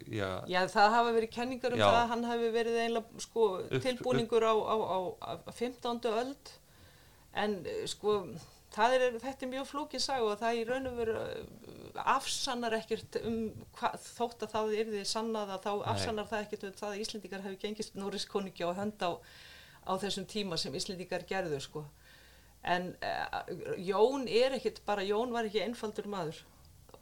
já, 0.09 0.29
Já, 0.51 0.61
það 0.71 0.97
hafa 0.97 1.13
verið 1.19 1.35
kenningar 1.35 1.77
um 1.77 1.83
Já. 1.83 1.87
það 1.87 2.01
að 2.01 2.11
hann 2.15 2.27
hafi 2.31 2.51
verið 2.55 2.81
eiginlega 2.81 3.25
sko, 3.27 3.47
tilbúningur 3.85 4.47
á, 4.47 4.55
á, 4.55 4.77
á, 4.79 4.99
á 5.21 5.53
15. 5.53 6.11
öld 6.23 6.53
en 7.45 7.61
eh, 7.67 7.85
sko 7.91 8.21
er, 8.83 9.19
þetta 9.23 9.45
er 9.47 9.51
mjög 9.53 9.67
flókið 9.71 10.03
sag 10.03 10.25
og 10.25 10.39
það 10.41 10.59
í 10.59 10.63
raun 10.69 10.89
og 10.91 10.97
veru 10.99 11.17
eh, 11.21 11.67
afsannar 12.15 12.75
ekkert 12.79 13.19
um 13.23 13.37
hva, 13.79 13.91
þótt 14.01 14.47
að 14.47 14.55
það 14.55 14.73
er 14.79 14.91
því 14.93 15.03
sannað 15.11 15.53
að 15.55 15.67
þá 15.67 15.71
Nei. 15.75 15.85
afsannar 15.93 16.31
það 16.31 16.47
ekkert 16.47 16.67
um 16.69 16.79
það 16.81 16.95
að 16.95 17.03
Íslendingar 17.05 17.45
hefur 17.45 17.61
gengist 17.63 17.99
Norris 17.99 18.27
konungi 18.31 18.67
á 18.67 18.71
hönd 18.75 19.05
á, 19.07 19.13
á 19.87 19.93
þessum 20.03 20.27
tíma 20.31 20.59
sem 20.61 20.75
Íslendingar 20.75 21.27
gerðu 21.29 21.61
sko. 21.63 21.85
En 22.65 22.95
uh, 23.05 23.41
Jón 23.77 24.25
er 24.27 24.57
ekkit 24.57 24.81
bara, 24.89 25.05
Jón 25.05 25.35
var 25.37 25.45
ekki 25.45 25.61
einfaldur 25.61 26.09
maður. 26.09 26.39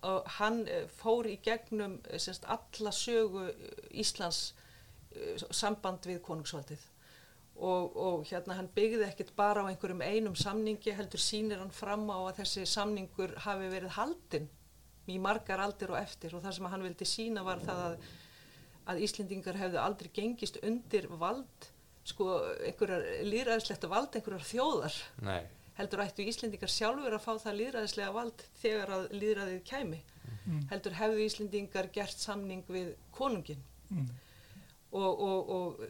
Og 0.02 0.26
hann 0.40 0.64
uh, 0.66 0.88
fór 0.90 1.28
í 1.30 1.36
gegnum 1.44 2.00
uh, 2.02 2.18
semst, 2.18 2.48
alla 2.50 2.90
sögu 2.92 3.46
Íslands 3.94 4.48
uh, 5.14 5.46
samband 5.54 6.10
við 6.10 6.18
konungsvaldið 6.26 6.91
og, 7.62 7.96
og 7.96 8.24
hérna 8.26 8.56
hann 8.58 8.70
byggði 8.74 9.06
ekkit 9.06 9.30
bara 9.38 9.62
á 9.62 9.70
einhverjum 9.70 10.02
einum 10.02 10.34
samningi 10.38 10.94
heldur 10.98 11.22
sýnir 11.22 11.60
hann 11.62 11.70
fram 11.74 12.08
á 12.10 12.18
að 12.18 12.40
þessi 12.40 12.66
samningur 12.66 13.36
hafi 13.44 13.70
verið 13.72 13.94
haldinn 13.98 14.48
í 15.10 15.18
margar 15.22 15.62
aldir 15.62 15.94
og 15.94 16.00
eftir. 16.00 16.34
Og 16.34 16.42
það 16.44 16.56
sem 16.58 16.68
hann 16.74 16.86
vildi 16.86 17.08
sína 17.08 17.44
var 17.46 17.62
það 17.62 17.82
að, 17.86 17.96
að 18.92 19.02
Íslendingar 19.06 19.58
hefðu 19.62 19.80
aldrei 19.82 20.10
gengist 20.18 20.60
undir 20.62 21.08
vald 21.20 21.68
sko 22.04 22.28
einhverjar 22.66 23.04
líðræðislegt 23.26 23.84
vald 23.90 24.16
einhverjar 24.18 24.48
þjóðar. 24.48 24.96
Nei, 25.22 25.42
heldur 25.78 26.02
ættu 26.02 26.26
Íslendingar 26.26 26.70
sjálfur 26.70 27.14
að 27.14 27.24
fá 27.26 27.32
það 27.44 27.60
líðræðislega 27.60 28.16
vald 28.16 28.46
þegar 28.62 28.96
að 28.98 29.12
líðræðið 29.20 29.62
kæmi. 29.70 30.02
Mm. 30.42 30.62
heldur 30.72 30.94
hefðu 30.98 31.22
Íslendingar 31.22 31.86
gert 31.94 32.18
samning 32.18 32.64
við 32.66 32.96
konungin 33.14 33.62
Mm. 33.92 34.06
og, 34.96 35.20
og, 35.20 35.50
og 35.52 35.80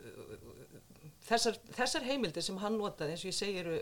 þessar, 1.33 1.59
þessar 1.77 2.07
heimildir 2.07 2.45
sem 2.47 2.59
hann 2.63 2.79
notaði 2.81 3.15
eins 3.17 3.25
og 3.27 3.31
ég 3.33 3.37
segi 3.39 3.61
eru, 3.63 3.77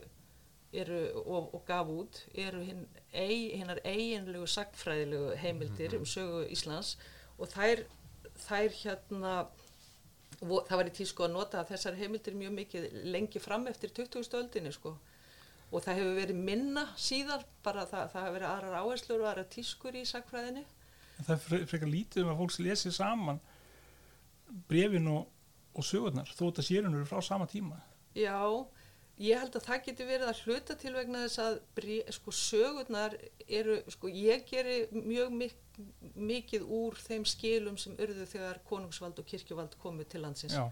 eru 0.82 1.00
og, 1.24 1.48
og 1.58 1.64
gaf 1.68 1.88
út 1.90 2.20
eru 2.38 2.60
hinnar 2.64 3.80
eiginlegu 3.84 4.46
sagfræðilegu 4.54 5.32
heimildir 5.42 5.96
um 5.98 6.06
sögu 6.06 6.44
Íslands 6.54 6.94
og 7.38 7.50
þær, 7.52 7.84
þær 8.46 8.76
hérna 8.84 9.34
vo- 10.40 10.62
það 10.68 10.76
var 10.82 10.90
í 10.90 10.96
tísku 11.00 11.24
að 11.26 11.34
nota 11.36 11.64
þessar 11.68 11.98
heimildir 11.98 12.36
mjög 12.38 12.54
mikið 12.60 12.88
lengi 13.12 13.42
fram 13.42 13.66
eftir 13.70 13.90
20. 13.96 14.30
öldinni 14.40 14.72
sko 14.76 14.94
og 15.70 15.84
það 15.84 16.00
hefur 16.00 16.16
verið 16.18 16.38
minna 16.50 16.86
síðar 16.98 17.44
bara 17.66 17.84
það, 17.86 18.08
það 18.12 18.24
hefur 18.24 18.36
verið 18.38 18.50
aðrar 18.52 18.78
áherslur 18.80 19.20
og 19.24 19.28
aðrar 19.32 19.50
tískur 19.54 19.98
í 20.00 20.06
sagfræðinni 20.10 20.64
En 21.20 21.26
það 21.26 21.34
er 21.34 21.42
fre- 21.44 21.64
frekar 21.68 21.90
lítið 21.92 22.22
um 22.24 22.30
að 22.32 22.38
fólks 22.44 22.60
lesi 22.64 22.90
saman 22.96 23.38
brefin 24.70 25.06
og, 25.12 25.26
og 25.74 25.86
sögurnar 25.86 26.30
þó 26.34 26.44
þetta 26.48 26.66
sérunur 26.66 27.08
frá 27.08 27.20
sama 27.24 27.48
tíma 27.50 27.80
Já, 28.16 28.40
ég 29.22 29.38
held 29.38 29.54
að 29.54 29.66
það 29.68 29.84
geti 29.86 30.06
verið 30.08 30.30
að 30.32 30.44
hluta 30.44 30.76
til 30.80 30.94
vegna 30.96 31.24
þess 31.26 31.42
að 31.44 31.60
sko, 32.16 32.34
sögurnar 32.34 33.16
eru, 33.46 33.80
sko, 33.94 34.10
ég 34.10 34.46
geri 34.50 34.82
mjög 34.94 35.36
mik 35.36 35.58
mikið 36.20 36.64
úr 36.76 36.96
þeim 37.00 37.24
skilum 37.28 37.76
sem 37.80 37.94
urðu 38.00 38.26
þegar 38.28 38.60
konungsvald 38.68 39.18
og 39.20 39.26
kirkjuvald 39.28 39.76
komu 39.80 40.04
til 40.08 40.22
landsins 40.24 40.56
Já, 40.56 40.64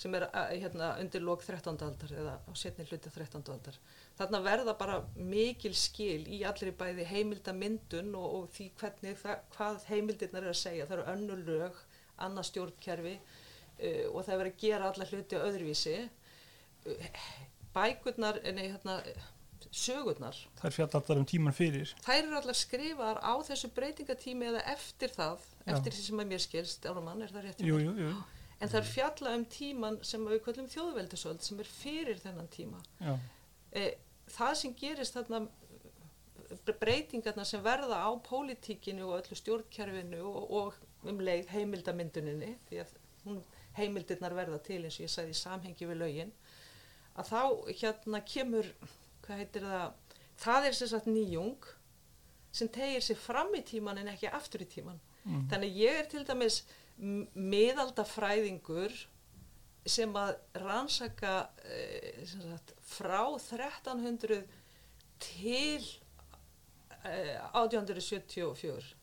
sem 0.00 0.14
er 0.18 0.26
að, 0.28 0.54
hérna, 0.64 0.92
undir 1.02 1.24
lok 1.24 1.44
13. 1.46 1.76
aldar 1.86 2.14
eða 2.22 2.36
á 2.42 2.50
setni 2.58 2.86
hluti 2.88 3.12
13. 3.12 3.44
aldar. 3.52 3.78
Þarna 4.18 4.42
verða 4.44 4.76
bara 4.80 4.96
mikil 5.16 5.74
skil 5.78 6.24
í 6.28 6.42
allri 6.48 6.72
bæði 6.76 7.06
heimildamyndun 7.12 8.14
og, 8.18 8.26
og 8.40 8.50
því 8.56 8.70
hvernig 8.80 9.20
það, 9.22 9.44
hvað 9.56 9.86
heimildirnar 9.90 10.48
er 10.48 10.54
að 10.54 10.60
segja. 10.64 10.88
Það 10.88 10.98
eru 10.98 11.08
önnur 11.14 11.46
lög, 11.46 11.84
annað 12.20 12.50
stjórnkerfi 12.50 13.16
uh, 13.80 14.06
og 14.14 14.24
það 14.26 14.32
er 14.36 14.40
verið 14.44 14.54
að 14.54 14.62
gera 14.64 14.88
alla 14.92 15.08
hluti 15.10 15.36
á 15.40 15.46
öðruvísi. 15.48 15.96
Uh, 16.86 17.10
bækurnar, 17.74 18.40
nei, 18.54 18.66
hérna, 18.70 19.00
sögurnar, 19.70 20.34
það 20.58 20.66
er 20.70 20.74
fjall 20.74 20.90
allar 20.98 21.18
um 21.20 21.26
tíman 21.28 21.54
fyrir 21.54 21.90
þær 22.02 22.16
eru 22.24 22.38
allar 22.40 22.56
skrifaðar 22.58 23.20
á 23.22 23.34
þessu 23.46 23.68
breytingatími 23.76 24.48
eða 24.48 24.62
eftir 24.72 25.12
það, 25.14 25.44
Já. 25.60 25.74
eftir 25.76 25.94
því 25.94 26.04
sem 26.06 26.22
að 26.24 26.30
mér 26.32 26.42
skilst, 26.42 26.88
áramann, 26.90 27.22
er 27.22 27.30
það 27.34 27.44
rétt? 27.46 27.62
Jú, 27.68 27.76
jú, 27.84 27.92
jú, 28.00 28.12
En 28.60 28.68
það 28.68 28.80
er 28.82 28.88
fjalla 28.90 29.30
um 29.38 29.44
tíman 29.48 29.94
sem 30.04 30.24
við 30.28 30.42
kvöldum 30.44 30.66
þjóðveldisöld 30.68 31.40
sem 31.44 31.60
er 31.62 31.68
fyrir 31.70 32.18
þennan 32.20 32.48
tíma. 32.52 32.80
E, 33.72 33.84
það 34.34 34.56
sem 34.60 34.74
gerist 34.76 35.16
þarna 35.16 35.38
bre- 36.66 36.74
breytingarnar 36.82 37.48
sem 37.48 37.62
verða 37.64 38.02
á 38.04 38.10
pólitíkinu 38.26 39.06
og 39.06 39.22
öllu 39.22 39.38
stjórnkerfinu 39.38 40.20
og, 40.28 40.50
og 40.50 41.08
um 41.08 41.22
leið 41.24 41.48
heimildamynduninni 41.54 42.50
því 42.68 42.82
að 42.84 42.92
hún, 43.24 43.40
heimildirnar 43.78 44.34
verða 44.34 44.58
til 44.64 44.82
eins 44.84 44.98
og 44.98 45.06
ég 45.06 45.12
sagði 45.12 45.34
í 45.34 45.40
samhengi 45.40 45.88
við 45.88 46.00
lögin 46.02 46.32
að 47.18 47.30
þá 47.30 47.42
hérna 47.82 48.22
kemur 48.26 48.70
hvað 49.24 49.42
heitir 49.42 49.66
það 49.66 50.16
það 50.40 50.66
er 50.66 50.78
sem 50.78 50.90
sagt 50.90 51.08
nýjung 51.10 51.70
sem 52.52 52.70
tegir 52.72 53.04
sig 53.04 53.18
fram 53.18 53.54
í 53.54 53.62
tíman 53.66 54.00
en 54.00 54.10
ekki 54.10 54.30
aftur 54.30 54.64
í 54.64 54.68
tíman 54.70 54.98
mm. 55.24 55.46
Þannig 55.52 55.78
ég 55.78 55.98
er 56.00 56.10
til 56.10 56.24
dæmis 56.26 56.62
miðaldafræðingur 57.00 58.94
sem 59.88 60.16
að 60.18 60.34
rannsaka 60.60 61.34
uh, 61.48 62.24
sagt, 62.28 62.74
frá 62.84 63.22
1300 63.38 64.42
til 65.22 65.86
uh, 67.04 67.62
1874 67.62 68.96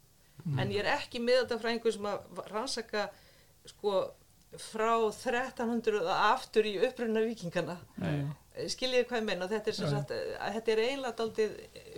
en 0.48 0.70
ég 0.72 0.84
er 0.84 0.92
ekki 0.94 1.20
miðaldafræðingur 1.24 1.96
sem 1.96 2.06
að 2.08 2.44
rannsaka 2.52 3.08
sko 3.68 4.04
frá 4.56 4.94
1300 4.96 6.02
og 6.02 6.12
aftur 6.12 6.68
í 6.68 6.78
upprunna 6.88 7.22
vikingana 7.26 7.76
Nei. 8.00 8.28
skiljið 8.72 9.08
hvað 9.10 9.20
ég 9.20 9.26
meina? 9.28 9.50
Þetta 9.52 9.72
er, 9.72 9.78
sagt, 9.78 10.14
þetta 10.40 10.74
er 10.74 10.84
einlega 10.86 11.16
daldið 11.20 11.58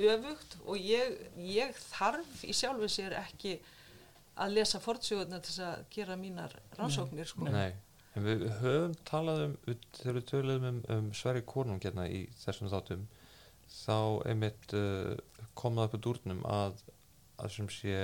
öfugt 0.09 0.57
og 0.65 0.79
ég, 0.81 1.19
ég 1.45 1.77
þarf 1.91 2.41
í 2.43 2.55
sjálfu 2.57 2.89
sér 2.91 3.15
ekki 3.19 3.59
að 4.39 4.55
lesa 4.55 4.81
fortsögurnar 4.81 5.43
til 5.45 5.55
að 5.67 5.85
gera 5.93 6.17
mínar 6.19 6.55
rannsóknir 6.79 7.27
sko. 7.29 7.47
Nei, 7.51 7.73
en 8.15 8.25
við 8.25 8.45
höfum 8.63 8.97
talað 9.07 9.45
um, 9.45 9.55
þegar 9.99 10.17
við 10.17 10.27
töluðum 10.31 10.67
um, 10.69 10.83
um 10.95 11.09
Sverri 11.15 11.43
Konung 11.47 11.83
hérna 11.83 12.07
í 12.09 12.25
þessum 12.41 12.71
þáttum 12.71 13.05
þá 13.69 13.97
einmitt 14.31 14.75
uh, 14.77 15.15
kom 15.59 15.77
það 15.77 15.89
upp 15.89 15.97
úr 15.99 16.05
dúrnum 16.07 16.43
að, 16.49 16.81
að 17.37 17.55
sem 17.57 17.71
sé 17.73 17.99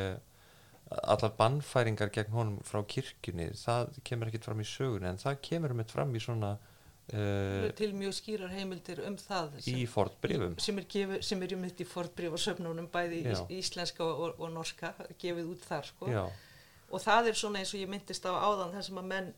allar 0.91 1.33
bannfæringar 1.39 2.11
gegn 2.13 2.33
honum 2.35 2.61
frá 2.65 2.81
kirkjunni, 2.85 3.49
það 3.57 3.99
kemur 4.05 4.29
ekkit 4.29 4.47
fram 4.47 4.61
í 4.61 4.67
sögunni 4.69 5.09
en 5.09 5.21
það 5.21 5.39
kemur 5.47 5.73
einmitt 5.73 5.93
fram 5.93 6.13
í 6.13 6.21
svona 6.21 6.51
uh, 6.55 7.71
til 7.77 7.89
mjög 7.97 8.13
skýrar 8.19 8.53
heimildir 8.53 9.01
um 9.07 9.17
það 9.17 9.57
sem, 9.65 9.79
í 9.81 9.87
fort 9.89 10.19
brifum 10.21 10.53
sem 10.61 10.77
er, 10.81 10.87
gefið, 10.95 11.23
sem 11.25 11.41
er 11.41 11.55
um 11.57 11.65
þetta 11.65 11.85
í 11.85 11.89
fortbríf 11.89 12.37
og 12.37 12.43
söfnunum 12.43 12.91
bæði 12.93 13.23
í 13.25 13.57
íslenska 13.57 14.05
og, 14.05 14.37
og 14.37 14.53
norska 14.53 14.93
gefið 15.21 15.49
út 15.55 15.65
þar 15.65 15.89
sko. 15.89 16.11
Já, 16.13 16.23
og 16.91 17.01
það 17.01 17.31
er 17.31 17.41
svona 17.41 17.61
eins 17.63 17.73
og 17.73 17.81
ég 17.81 17.91
myndist 17.91 18.29
á 18.29 18.33
áðan 18.37 18.77
þar 18.77 18.87
sem 18.87 19.01
að 19.01 19.09
menn 19.09 19.33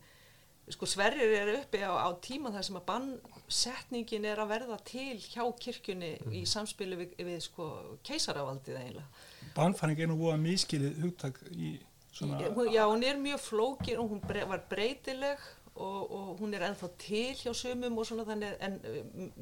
sko 0.68 0.84
sverrir 0.84 1.32
eru 1.32 1.56
uppi 1.62 1.80
á, 1.80 1.96
á 1.96 2.08
tíma 2.20 2.52
þar 2.52 2.66
sem 2.66 2.76
að 2.76 2.86
bannsetningin 2.90 4.28
er 4.28 4.42
að 4.42 4.52
verða 4.52 4.76
til 4.84 5.16
hjá 5.16 5.40
kirkjunni 5.64 6.12
í 6.36 6.44
samspilu 6.44 6.98
við, 7.00 7.16
við 7.24 7.40
sko 7.46 7.70
keisaravaldið 8.04 8.76
eiginlega 8.82 9.08
Bannfæring 9.56 10.00
er 10.02 10.10
nú 10.10 10.18
búið 10.20 10.34
að 10.36 10.44
miskilið 10.46 11.00
hugtak 11.04 11.40
í 11.52 11.76
svona 12.12 12.40
Já, 12.72 12.84
hún 12.86 13.04
er 13.06 13.20
mjög 13.20 13.42
flókin 13.44 14.02
og 14.02 14.12
hún 14.12 14.22
bre 14.24 14.44
var 14.48 14.64
breytileg 14.70 15.42
og, 15.78 16.12
og 16.12 16.30
hún 16.40 16.54
er 16.54 16.64
ennþá 16.68 16.88
til 16.98 17.34
hjá 17.38 17.52
sumum 17.54 17.98
og 17.98 18.06
svona 18.08 18.26
þannig 18.26 18.56
en 18.66 18.78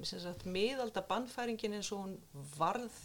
sem 0.05 0.21
sagt 0.21 0.45
miðalda 0.47 1.05
bannfæringin 1.09 1.79
eins 1.79 1.93
og 1.97 2.05
hún 2.05 2.19
varð 2.59 2.99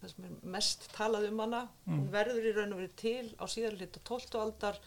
það 0.00 0.14
sem 0.14 0.28
er 0.28 0.38
mest 0.54 0.88
talað 0.96 1.28
um 1.28 1.42
hana 1.44 1.66
hún 1.88 2.08
verður 2.12 2.48
í 2.48 2.54
raun 2.56 2.72
og 2.72 2.80
verið 2.80 2.96
til 3.02 3.26
á 3.36 3.44
síðar 3.52 3.76
hluta 3.76 4.00
12. 4.08 4.40
aldar 4.40 4.80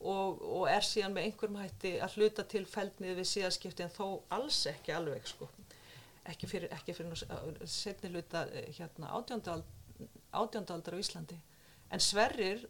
og, 0.00 0.40
og 0.40 0.64
er 0.72 0.84
síðan 0.84 1.16
með 1.16 1.28
einhverjum 1.28 1.60
hætti 1.60 1.94
að 2.04 2.16
hluta 2.16 2.44
til 2.48 2.64
feldnið 2.68 3.20
við 3.20 3.30
síðaskipti 3.32 3.84
en 3.84 3.92
þó 3.92 4.06
alls 4.36 4.62
ekki 4.72 4.96
alveg 4.96 5.28
sko 5.28 5.50
ekki 6.26 6.48
fyrir, 6.50 6.72
ekki 6.74 6.94
fyrir 6.96 7.20
setni 7.68 8.10
hluta 8.14 8.46
eh, 8.50 8.70
hérna 8.78 9.12
átjánda 9.18 9.60
aldar 10.32 10.96
á 10.96 11.02
Íslandi. 11.02 11.38
En 11.90 12.00
Sverrir 12.02 12.66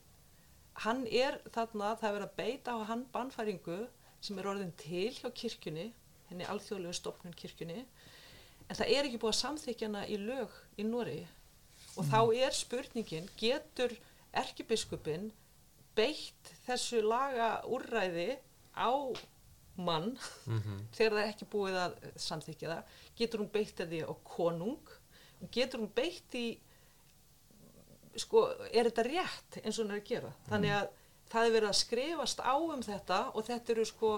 hann 0.85 1.07
er 1.07 1.39
þarna, 1.55 1.95
það 1.97 2.09
er 2.09 2.17
verið 2.19 2.27
að 2.27 2.37
beita 2.41 2.75
á 2.77 2.79
hann 2.91 3.07
bannfæringu 3.15 3.79
sem 4.21 4.39
er 4.39 4.49
orðin 4.51 4.75
til 4.81 5.13
hjá 5.17 5.31
kirkjunni, 5.33 5.87
henni 6.29 6.49
alþjóðlegu 6.51 6.97
stopnun 6.97 7.37
kirkjunni, 7.37 7.85
en 8.67 8.77
það 8.77 8.93
er 8.93 9.09
ekki 9.09 9.21
búið 9.23 9.33
að 9.33 9.41
samþykja 9.41 9.89
hana 9.89 10.05
í 10.11 10.19
lög 10.21 10.53
í 10.77 10.87
Nóri 10.87 11.21
og 11.97 12.09
þá 12.11 12.21
er 12.37 12.53
spurningin, 12.57 13.29
getur 13.39 13.95
erkibiskupin 14.37 15.31
beitt 15.97 16.53
þessu 16.67 17.01
laga 17.05 17.63
úrræði 17.73 18.37
á 18.77 18.93
mann 19.77 20.17
mm 20.47 20.83
þegar 20.97 21.13
það 21.13 21.23
er 21.23 21.31
ekki 21.31 21.49
búið 21.53 21.79
að 21.81 21.97
samþykja 22.27 22.73
það, 22.73 22.95
getur 23.17 23.41
hún 23.41 23.53
beitt 23.53 23.81
því 23.81 24.03
á 24.05 24.13
konung, 24.25 24.93
getur 25.53 25.81
hún 25.85 25.93
beitt 25.95 26.35
í 26.35 26.47
sko, 28.21 28.47
er 28.71 28.89
þetta 28.89 29.07
rétt 29.07 29.59
eins 29.63 29.77
og 29.79 29.85
hún 29.85 29.95
er 29.95 30.01
að 30.03 30.09
gera? 30.11 30.33
Þannig 30.49 30.75
að 30.77 30.89
það 31.31 31.47
er 31.47 31.55
verið 31.57 31.71
að 31.71 31.81
skrifast 31.81 32.43
á 32.43 32.55
um 32.57 32.83
þetta 32.87 33.21
og 33.33 33.47
þetta 33.47 33.75
eru 33.75 33.87
sko 33.89 34.13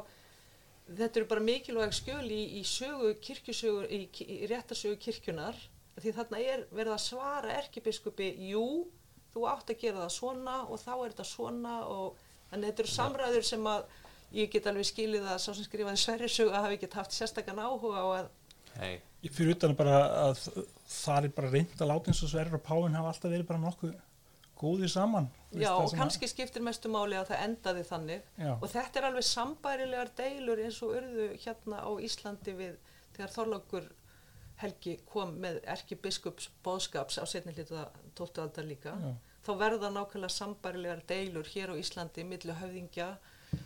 þetta 0.88 1.20
eru 1.20 1.28
bara 1.28 1.44
mikilvæg 1.44 1.96
skjöl 1.96 2.26
í, 2.32 2.42
í 2.60 2.62
sögu 2.64 3.12
kirkjusögu, 3.24 3.84
í, 3.92 4.00
í 4.08 4.48
réttarsögu 4.48 4.98
kirkjunar 5.02 5.58
því 5.98 6.14
þarna 6.16 6.40
er 6.40 6.64
verið 6.70 6.94
að 6.94 7.04
svara 7.04 7.56
erkibiskupi, 7.58 8.30
jú 8.52 8.86
þú 9.32 9.46
átt 9.50 9.72
að 9.72 9.80
gera 9.82 10.04
það 10.04 10.14
svona 10.14 10.58
og 10.66 10.80
þá 10.80 10.92
er 10.94 11.12
þetta 11.12 11.26
svona 11.28 11.78
og 11.90 12.20
þannig 12.50 12.70
þetta 12.70 12.84
eru 12.84 12.92
samræður 12.94 13.48
sem 13.48 13.68
að 13.68 13.96
ég 14.38 14.52
get 14.52 14.68
alveg 14.68 14.88
skilið 14.88 15.26
að 15.28 15.40
sá 15.42 15.50
sem 15.50 15.64
skrifaði 15.66 16.02
Sverrisögu 16.02 16.52
að 16.52 16.66
hafi 16.66 16.78
ekki 16.78 16.90
haft 16.94 17.16
sérstakann 17.16 17.60
áhuga 17.60 18.04
á 18.04 18.06
að 18.20 18.30
Nei, 18.78 19.00
Ég 19.26 19.32
fyrir 19.34 19.56
utan 19.56 19.72
að 19.74 19.78
bara 19.80 19.94
að 20.28 20.42
það 20.86 21.24
er 21.24 21.32
bara 21.34 21.48
reynd 21.50 21.80
að 21.82 21.88
láta 21.90 22.12
eins 22.12 22.20
og 22.22 22.30
Sverrir 22.30 22.54
og 22.54 22.62
Páin 22.62 22.94
hafa 22.94 23.10
alltaf 23.10 23.32
verið 23.32 23.48
bara 23.48 23.58
nokkuð 23.64 23.96
góðir 24.58 24.90
saman. 24.92 25.26
Já, 25.52 25.72
og 25.74 25.88
sem 25.90 25.98
að- 25.98 26.02
kannski 26.02 26.28
skiptir 26.30 26.62
mestu 26.62 26.88
máli 26.90 27.14
að 27.18 27.28
það 27.32 27.42
endaði 27.48 27.82
þannig 27.88 28.22
Já, 28.38 28.52
og 28.62 28.68
þetta 28.70 28.96
er 29.00 29.06
alveg 29.08 29.26
sambærilegar 29.26 30.10
deilur 30.16 30.58
eins 30.62 30.82
og 30.82 30.94
urðu 31.00 31.26
hérna 31.42 31.78
á 31.82 31.90
Íslandi 31.98 32.54
við 32.58 32.76
þegar 33.16 33.34
Þorlákur 33.34 33.88
Helgi 34.58 34.96
kom 35.06 35.36
með 35.38 35.60
erkibiskups 35.70 36.48
bóðskaps 36.66 37.18
á 37.22 37.24
setni 37.30 37.52
hluta 37.54 37.88
12. 38.18 38.42
aldar 38.42 38.64
líka 38.66 38.94
já, 38.98 39.14
þá 39.46 39.50
verða 39.58 39.90
nákvæmlega 39.94 40.34
sambærilegar 40.34 41.02
deilur 41.06 41.46
hér 41.54 41.70
á 41.70 41.74
Íslandi 41.78 42.24
millu 42.26 42.54
höfðingja 42.58 43.16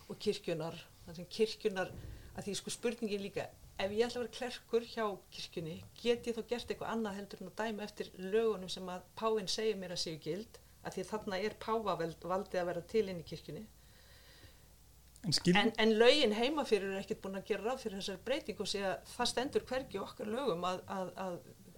og 0.09 0.19
kirkjunar 0.19 0.76
þar 1.07 1.16
sem 1.16 1.25
kirkjunar, 1.33 1.88
að 2.37 2.45
því 2.45 2.57
sko 2.57 2.71
spurningin 2.71 3.23
líka 3.25 3.49
ef 3.81 3.93
ég 3.93 4.07
ætla 4.07 4.21
að 4.21 4.25
vera 4.25 4.37
klerkur 4.38 4.87
hjá 4.87 5.05
kirkjunni 5.35 5.76
get 6.02 6.26
ég 6.29 6.37
þá 6.37 6.43
gert 6.50 6.71
eitthvað 6.71 6.93
annað 6.93 7.19
heldur 7.19 7.43
en 7.43 7.52
að 7.52 7.61
dæma 7.62 7.87
eftir 7.87 8.11
lögunum 8.19 8.73
sem 8.73 8.91
að 8.93 9.07
páinn 9.19 9.49
segir 9.50 9.79
mér 9.81 9.95
að 9.97 10.02
séu 10.05 10.19
gild 10.23 10.59
að 10.83 10.97
því 10.97 11.07
þarna 11.12 11.38
er 11.47 11.57
pávavaldið 11.62 12.61
að 12.61 12.69
vera 12.73 12.85
til 12.93 13.07
inn 13.09 13.23
í 13.23 13.26
kirkjunni. 13.26 13.64
En 15.23 15.35
en, 15.55 15.69
en 15.79 15.93
lögin 15.95 16.33
heima 16.35 16.64
fyrir 16.67 16.91
er 16.91 17.02
ekkert 17.05 17.21
búin 17.23 17.38
að 17.38 17.47
gera 17.52 17.69
ráð 17.69 17.85
fyrir 17.85 18.00
þessari 18.00 18.25
breytingu 18.26 18.64
og 18.64 18.71
sé 18.73 18.81
að 18.83 19.12
það 19.12 19.29
stendur 19.31 19.67
hvergi 19.69 20.00
okkar 20.02 20.31
lögum 20.33 20.64
að, 20.67 20.81
að, 20.91 21.12
að 21.25 21.37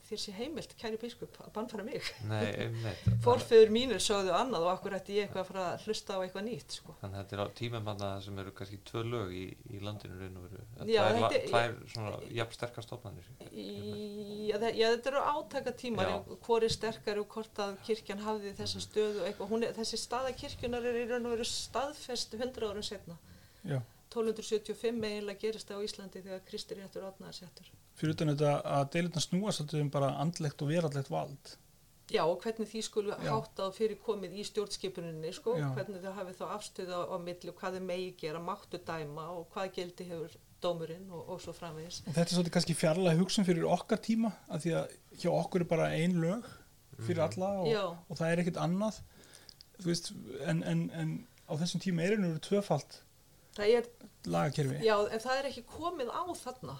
þér 0.09 0.21
sé 0.23 0.33
heimilt, 0.37 0.75
kæri 0.81 0.99
biskup, 1.01 1.37
að 1.45 1.51
bannfæra 1.57 1.85
mig. 1.87 2.09
nei, 2.29 2.45
einmitt. 2.67 3.07
Forfeður 3.25 3.71
mínir 3.75 4.03
sögðu 4.05 4.33
annað 4.37 4.67
og 4.67 4.73
okkur 4.75 4.97
ætti 4.99 5.17
ég 5.19 5.27
eitthvað 5.27 5.43
að 5.43 5.49
fara 5.51 5.65
að 5.73 5.87
hlusta 5.87 6.17
á 6.17 6.19
eitthvað 6.25 6.47
nýtt, 6.49 6.77
sko. 6.79 6.95
Þannig 7.01 7.19
að 7.19 7.25
þetta 7.25 7.37
er 7.37 7.43
á 7.45 7.49
tímum 7.61 7.91
hana 7.93 8.11
sem 8.25 8.39
eru 8.45 8.53
kannski 8.59 8.79
tvö 8.91 9.03
lög 9.09 9.33
í, 9.35 9.45
í 9.75 9.81
landinu 9.85 10.19
raun 10.21 10.37
og 10.41 10.47
veru. 10.49 10.65
Já, 10.93 11.01
það 11.01 11.09
er 11.09 11.19
þetta 11.21 11.41
er- 11.41 11.49
tvær 11.51 11.95
svona 11.95 12.15
jafn 12.41 12.59
sterkar 12.59 12.87
stofnanir. 12.89 13.31
Já, 13.55 14.57
já, 14.75 14.87
þetta 14.95 15.11
eru 15.13 15.25
átaka 15.35 15.73
tímar, 15.81 16.13
er 16.65 16.69
sterkari 16.77 17.25
og 17.25 17.29
hvort 17.35 17.63
að 17.65 17.75
kirkjan 17.89 18.23
hafði 18.25 18.53
þessa 18.61 18.83
stöðu 18.85 19.23
og 19.25 19.29
eitthvað. 19.31 19.51
Hún 19.55 19.65
Er, 19.65 19.73
þessi 19.79 19.97
staða 19.97 20.33
kirkjunar 20.37 20.85
er 20.85 20.99
í 21.01 21.07
raun 21.09 21.25
og 21.31 21.33
veru 21.39 21.47
staðfest 21.49 22.35
100 22.37 22.69
árum 22.69 22.85
setna. 22.85 23.17
já, 23.65 23.81
1275 24.13 25.01
eiginlega 25.09 25.41
gerist 25.41 25.69
það 25.71 25.81
á 25.81 25.87
Íslandi 25.89 26.21
þegar 26.23 26.43
Kristi 26.47 26.77
réttur 26.79 27.07
átnaðar 27.09 27.35
settur. 27.39 27.71
Fyrir 27.99 28.15
utan 28.17 28.33
þetta 28.33 28.55
að 28.77 28.89
deilirna 28.95 29.23
snúa 29.23 29.53
svolítið 29.55 29.85
um 29.85 29.93
bara 29.95 30.15
andlegt 30.23 30.65
og 30.65 30.73
verallegt 30.73 31.13
vald. 31.13 31.55
Já, 32.13 32.21
og 32.27 32.43
hvernig 32.43 32.69
því 32.69 32.81
skulu 32.85 33.15
Já. 33.15 33.31
háttað 33.33 33.77
fyrir 33.79 34.01
komið 34.05 34.35
í 34.37 34.43
stjórnskipuninni, 34.45 35.31
sko, 35.33 35.55
Já. 35.57 35.71
hvernig 35.77 36.03
þau 36.05 36.17
hafið 36.19 36.41
þá 36.41 36.45
afstöðu 36.59 36.99
á, 37.01 37.17
milli 37.23 37.53
og 37.53 37.57
hvað 37.61 37.79
þau 37.79 37.87
megi 37.89 38.11
gera, 38.21 38.43
máttu 38.45 38.81
dæma 38.91 39.25
og 39.33 39.47
hvað 39.55 39.71
gildi 39.79 40.09
hefur 40.11 40.35
dómurinn 40.65 41.07
og, 41.09 41.23
og 41.33 41.41
svo 41.41 41.55
framvegis. 41.57 42.03
Þetta 42.05 42.27
er 42.27 42.35
svolítið 42.35 42.57
kannski 42.59 42.77
fjarlæg 42.77 43.23
hugsun 43.23 43.49
fyrir 43.49 43.65
okkar 43.73 44.03
tíma, 44.05 44.35
að 44.53 44.67
því 44.67 44.75
að 44.81 44.95
hjá 45.23 45.31
okkur 45.33 45.65
er 45.65 45.71
bara 45.73 45.89
ein 45.97 46.19
lög 46.21 46.51
fyrir 47.01 47.25
alla 47.25 47.51
og, 47.63 47.97
og 48.13 48.21
það 48.21 48.31
er 48.31 48.45
ekkert 48.45 48.61
annað, 48.67 49.01
þú 49.81 49.89
veist, 49.89 50.13
en, 50.45 50.61
en, 50.69 50.85
en 50.93 51.17
á 51.49 51.53
þessum 51.61 51.83
tíma 51.83 52.05
er 52.05 52.19
einu 52.19 52.37
tvöfalt 52.45 53.01
er, 53.63 53.85
lagakerfi. 54.27 54.79
já, 54.85 54.95
en 55.15 55.21
það 55.21 55.39
er 55.39 55.49
ekki 55.51 55.63
komið 55.71 56.09
á 56.11 56.23
þarna, 56.41 56.75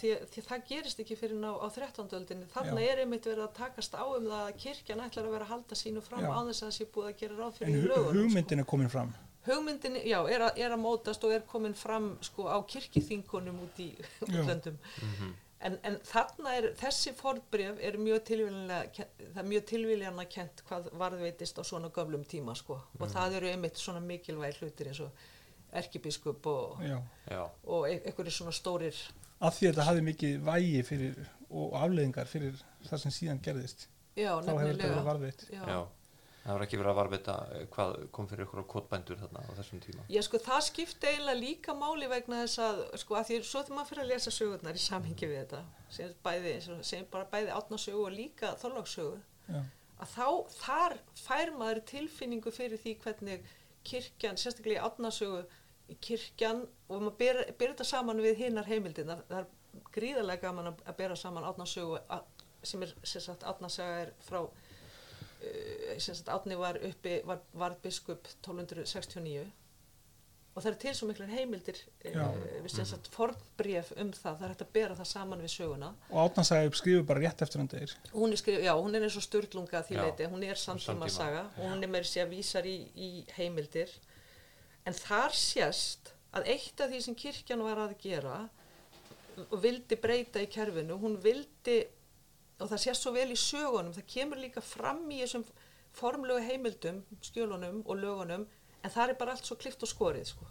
því, 0.00 0.10
því 0.30 0.42
það 0.46 0.62
gerist 0.68 1.00
ekki 1.02 1.16
fyrir 1.16 1.40
ná 1.42 1.50
á 1.58 1.66
13. 1.74 2.08
öldinni. 2.18 2.46
Þarna 2.54 2.80
Já. 2.80 2.90
er 2.92 2.98
einmitt 3.04 3.24
verið 3.26 3.44
að 3.48 3.54
takast 3.58 3.94
á 3.98 4.04
um 4.06 4.24
það 4.30 4.44
að 4.46 4.56
kirkjan 4.62 5.00
ætlar 5.06 5.26
að 5.26 5.34
vera 5.34 5.44
að 5.44 5.52
halda 5.56 5.74
sínu 5.74 6.02
fram 6.06 6.22
Já. 6.22 6.30
á 6.30 6.40
þess 6.46 6.62
að 6.62 6.68
það 6.70 6.76
sé 6.78 6.86
búið 6.94 7.08
að 7.10 7.18
gera 7.24 7.34
ráð 7.40 7.50
En 7.50 7.58
fyrir 7.58 7.74
í 7.74 7.80
hu- 7.82 7.88
lögunum. 7.90 8.22
hugmyndin 8.22 8.58
er 8.58 8.64
komin 8.64 8.88
fram. 8.94 9.10
Sko. 9.12 9.26
Hugmyndin, 9.50 9.94
já, 10.04 10.18
er 10.28 10.40
að, 10.46 10.58
er 10.60 10.70
að 10.76 10.80
mótast 10.84 11.24
og 11.24 11.32
er 11.32 11.40
komin 11.48 11.74
fram 11.74 12.10
sko 12.20 12.44
á 12.46 12.58
kirkithínkonum 12.68 13.62
út 13.64 13.78
í 13.80 13.90
útlöndum. 14.26 14.76
En, 15.60 15.74
en 15.84 15.96
þarna 16.08 16.54
er, 16.56 16.66
þessi 16.80 17.12
fornbref 17.12 17.80
er 17.84 17.96
mjög 18.00 18.22
tilvíljana, 18.30 18.78
það 18.94 19.40
er 19.42 19.48
mjög 19.50 19.64
tilvíljana 19.68 20.24
kent 20.32 20.62
hvað 20.68 20.86
varðveitist 20.96 21.58
á 21.60 21.62
svona 21.68 21.90
gömlum 21.92 22.22
tíma 22.24 22.54
sko. 22.56 22.78
Og 23.00 23.08
það 23.12 23.36
eru 23.40 23.50
einmitt 23.50 23.76
svona 23.76 24.00
mikilvæg 24.00 24.56
hlutir 24.62 24.88
eins 24.88 25.00
og 25.04 25.10
erkibiskup 25.72 26.46
og, 26.46 26.80
og 27.64 27.86
e- 27.90 28.00
einhverju 28.04 28.34
svona 28.40 28.54
stórir, 28.56 28.96
Af 29.40 29.54
því 29.56 29.70
að 29.70 29.70
þetta 29.72 29.84
hafði 29.88 30.02
mikið 30.04 30.40
vægi 30.44 30.80
fyrir, 30.84 31.20
og 31.50 31.72
afleðingar 31.80 32.28
fyrir 32.28 32.58
það 32.84 32.98
sem 33.06 33.14
síðan 33.16 33.38
gerðist. 33.40 33.86
já, 34.16 34.34
Þá 34.36 34.50
hefur 34.50 34.68
þetta 34.74 34.90
verið 34.90 35.06
varðveitt. 35.06 35.46
Já. 35.54 35.62
já. 35.64 35.80
Það 36.40 36.54
var 36.56 36.62
ekki 36.64 36.78
verið 36.80 36.90
að 36.90 36.98
varvita 36.98 37.32
eh, 37.52 37.64
hvað 37.74 37.90
kom 38.16 38.28
fyrir 38.28 38.46
ykkur 38.46 38.62
á 38.64 38.72
kotbændur 38.72 39.18
þarna 39.20 39.42
á 39.44 39.50
þessum 39.58 39.80
tíma. 39.84 40.04
Já, 40.08 40.20
sko, 40.24 40.38
það 40.40 40.60
skipti 40.66 41.08
eiginlega 41.10 41.36
líka 41.40 41.74
máli 41.76 42.08
vegna 42.08 42.38
þess 42.46 42.62
að, 42.64 42.80
sko, 43.02 43.16
að 43.18 43.26
því 43.28 43.40
svo 43.44 43.62
þegar 43.64 43.76
maður 43.76 43.90
fyrir 43.90 44.04
að 44.04 44.12
lesa 44.14 44.32
sögurnar 44.32 44.78
í 44.78 44.84
samhengi 44.84 45.28
við 45.28 45.36
þetta, 45.42 45.60
sem 45.92 46.14
bæði, 46.24 46.54
segjum 46.80 47.10
bara 47.12 47.28
bæði 47.34 47.52
átnasögu 47.58 48.06
og 48.06 48.16
líka 48.16 48.54
þorláksögu, 48.62 49.18
Já. 49.52 49.60
að 50.00 50.14
þá, 50.16 50.26
þar 50.62 50.96
fær 51.26 51.52
maður 51.60 51.82
tilfinningu 51.92 52.54
fyrir 52.56 52.80
því 52.80 52.96
hvernig 53.04 53.52
kirkjan, 53.86 54.38
sérstaklega 54.40 54.80
í 54.80 54.84
átnasögu, 54.88 55.44
kirkjan, 56.04 56.64
og 56.88 57.02
maður 57.02 57.16
ber, 57.20 57.40
ber 57.58 57.72
þetta 57.72 57.86
saman 57.88 58.22
við 58.22 58.44
hinnar 58.44 58.68
heimildina, 58.70 59.18
það 59.30 59.40
er 59.42 59.84
gríðarlega 59.94 60.44
gaman 60.44 60.72
að, 60.72 60.84
bera 60.98 61.16
saman 61.18 61.46
átnasögu, 61.48 61.98
sem 62.62 62.84
er, 62.84 62.94
sagt, 63.06 63.46
átnasaga 63.46 64.04
er 64.04 64.12
frá, 64.26 64.42
uh, 64.44 65.94
sem 65.98 66.14
sagt, 66.14 66.30
átni 66.32 66.58
var 66.60 66.78
uppi, 66.90 67.20
var, 67.26 67.42
var 67.56 67.78
biskup 67.82 68.28
1269, 68.40 69.46
og 70.50 70.62
það 70.64 70.70
er 70.72 70.78
til 70.82 70.92
svo 70.98 71.06
miklar 71.08 71.28
heimildir 71.30 71.76
Já. 72.02 72.24
uh, 72.26 72.38
við 72.64 72.72
sem 72.74 72.86
sagt 72.90 73.10
fornbréf 73.14 73.92
um 74.02 74.10
það, 74.16 74.38
það 74.40 74.44
er 74.48 74.52
hægt 74.54 74.64
að 74.64 74.72
bera 74.74 74.96
það 74.98 75.08
saman 75.12 75.44
við 75.44 75.52
söguna 75.54 75.90
Og 76.10 76.18
átnansæði 76.24 76.72
skrifur 76.80 77.04
bara 77.06 77.22
rétt 77.22 77.44
eftir 77.46 77.62
hann 77.62 77.70
degir. 77.70 77.94
hún 78.12 78.32
er, 78.34 78.40
skrif, 78.40 78.58
já, 78.66 78.72
hún 78.74 78.94
er 78.98 79.06
eins 79.06 79.18
og 79.20 79.26
sturlunga 79.28 79.78
að 79.78 79.86
því 79.90 79.98
Já. 79.98 80.02
leiti, 80.04 80.30
hún 80.32 80.46
er 80.48 80.58
samtíma 80.58 81.08
saga 81.14 81.44
og 81.56 81.68
hún 81.70 81.84
er 81.86 81.92
með 81.94 82.08
sér 82.10 82.26
að 82.26 82.34
vísar 82.34 82.66
í, 82.66 82.76
í 82.98 83.10
heimildir 83.38 83.94
en 84.86 84.96
þar 84.96 85.36
sést 85.38 86.12
að 86.34 86.50
eitt 86.50 86.80
af 86.82 86.90
því 86.90 87.00
sem 87.06 87.14
kirkjan 87.18 87.62
var 87.62 87.78
að 87.86 87.94
gera 88.02 88.36
og 89.50 89.56
vildi 89.62 89.96
breyta 89.96 90.42
í 90.42 90.50
kerfinu, 90.50 90.98
hún 90.98 91.14
vildi 91.22 91.78
og 92.60 92.68
það 92.68 92.82
sést 92.82 93.02
svo 93.06 93.12
vel 93.14 93.30
í 93.32 93.38
sögunum 93.38 93.94
það 93.96 94.10
kemur 94.12 94.40
líka 94.42 94.60
fram 94.60 95.06
í 95.14 95.22
þessum 95.22 95.46
formlegu 95.96 96.42
heimildum, 96.44 97.00
skjölunum 97.24 97.80
og 97.86 97.96
lögunum 97.98 98.44
en 98.84 98.90
það 98.94 99.12
er 99.12 99.18
bara 99.20 99.34
allt 99.36 99.46
svo 99.48 99.56
klift 99.60 99.82
og 99.82 99.90
skorið 99.90 100.26
sko. 100.32 100.46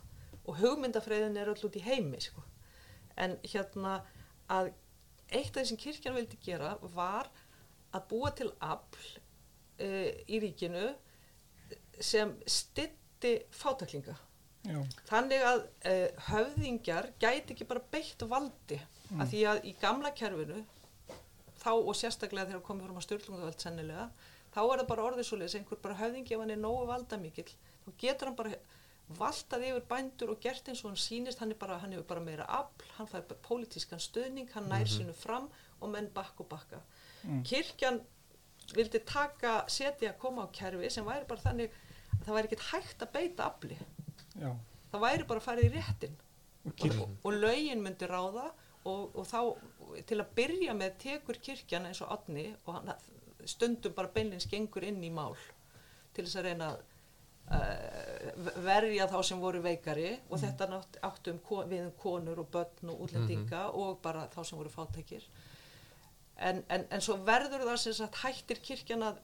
og 0.45 0.57
hugmyndafræðin 0.57 1.37
er 1.37 1.51
öll 1.53 1.65
út 1.67 1.75
í 1.77 1.83
heimi 1.85 2.21
sko. 2.21 2.43
en 3.17 3.37
hérna 3.43 4.01
að 4.49 4.71
eitt 5.29 5.57
af 5.57 5.61
því 5.61 5.65
sem 5.71 5.77
kirkjan 5.77 6.15
vildi 6.15 6.37
gera 6.45 6.77
var 6.81 7.29
að 7.93 8.07
búa 8.09 8.31
til 8.35 8.51
afl 8.59 9.05
uh, 9.81 10.09
í 10.27 10.39
ríkinu 10.41 10.93
sem 11.99 12.31
stytti 12.47 13.35
fátaklinga 13.51 14.15
Já. 14.69 14.79
þannig 15.09 15.43
að 15.43 15.59
uh, 15.65 16.07
höfðingjar 16.29 17.11
gæti 17.19 17.53
ekki 17.53 17.67
bara 17.69 17.83
beitt 17.91 18.25
valdi 18.29 18.79
Mm. 19.09 19.23
að 19.23 19.31
því 19.31 19.39
að 19.49 19.63
í 19.65 19.71
gamla 19.81 20.09
kerfinu 20.13 20.59
þá 21.63 21.71
og 21.73 21.95
sérstaklega 21.97 22.51
þegar 22.51 22.65
komið 22.67 22.85
fram 22.85 22.99
á 23.01 23.05
stjórnlungavald 23.07 23.63
sennilega 23.63 24.03
þá 24.53 24.59
er 24.61 24.81
það 24.83 24.89
bara 24.91 25.05
orðið 25.07 25.25
svoleiðis 25.29 25.55
einhver 25.57 25.79
bara 25.81 25.95
er 26.53 26.59
nógu 26.61 26.83
valdamikill 26.85 27.49
þá 27.89 27.97
getur 28.05 28.27
hann 28.31 28.35
bara 28.39 28.53
valtað 29.19 29.63
yfir 29.65 29.85
bændur 29.89 30.29
og 30.35 30.39
gert 30.43 30.67
eins 30.69 30.83
og 30.85 30.91
hann 30.91 30.99
sýnist 31.01 31.39
hann, 31.41 31.53
bara, 31.59 31.79
hann 31.81 31.91
hefur 31.95 32.05
bara 32.11 32.21
meira 32.21 32.45
afl, 32.45 32.85
hann 32.99 33.07
fær 33.09 33.23
bara 33.25 33.39
pólitískan 33.47 33.99
stöðning, 34.03 34.49
hann 34.53 34.69
nær 34.69 34.85
sínu 34.85 35.13
fram 35.17 35.49
og 35.81 35.89
menn 35.89 36.09
bakk 36.13 36.39
og 36.45 36.49
bakka 36.49 36.81
Mm. 37.19 37.41
kirkjan 37.43 37.97
vildi 38.75 38.99
taka 39.03 39.65
setja 39.67 40.13
að 40.13 40.19
koma 40.21 40.45
á 40.47 40.53
kerfi 40.55 40.89
sem 40.89 41.03
væri 41.03 41.25
bara 41.27 41.41
þannig 41.41 41.73
að 42.13 42.21
það 42.25 42.35
væri 42.37 42.47
ekkert 42.47 42.67
hægt 42.71 43.01
að 43.03 43.09
beita 43.11 43.43
afli 43.49 43.77
Já. 44.39 44.53
það 44.93 45.01
væri 45.03 45.25
bara 45.27 45.39
að 45.41 45.43
fara 45.43 45.65
í 45.65 45.71
réttin 45.73 46.15
kirkjan. 46.77 47.01
og, 47.01 47.09
og 47.25 47.33
lögin 47.33 47.81
myndi 47.83 48.07
ráða 48.07 48.45
og, 48.85 49.15
og 49.19 49.27
þá 49.27 49.41
til 50.07 50.19
að 50.21 50.31
byrja 50.39 50.73
með 50.79 50.95
tekur 51.03 51.41
kirkjan 51.43 51.89
eins 51.89 51.99
og 52.05 52.13
Adni 52.15 52.55
og 52.65 52.73
hann 52.77 52.93
stundum 53.45 53.93
bara 53.97 54.07
beinlins 54.15 54.47
gengur 54.47 54.87
inn 54.87 55.03
í 55.03 55.11
mál 55.11 55.35
til 56.13 56.23
þess 56.23 56.39
að 56.39 56.47
reyna 56.47 56.71
að 56.71 56.79
uh, 57.49 58.53
verja 58.63 59.07
þá 59.09 59.19
sem 59.25 59.41
voru 59.41 59.61
veikari 59.63 60.11
og 60.29 60.41
þetta 60.41 60.67
nátt, 60.69 60.99
áttu 61.05 61.33
um, 61.33 61.41
við 61.69 61.85
um 61.87 61.95
konur 61.99 62.43
og 62.43 62.51
börn 62.53 62.93
og 62.93 63.05
útlendinga 63.05 63.65
og 63.73 63.99
bara 64.03 64.27
þá 64.33 64.41
sem 64.43 64.59
voru 64.59 64.71
fátækir. 64.73 65.25
En, 66.39 66.61
en, 66.71 66.85
en 66.87 67.03
svo 67.03 67.17
verður 67.27 67.65
það 67.67 67.81
sem 67.83 67.97
sagt 67.97 68.21
hættir 68.21 68.61
kirkjan 68.63 69.03
að 69.09 69.19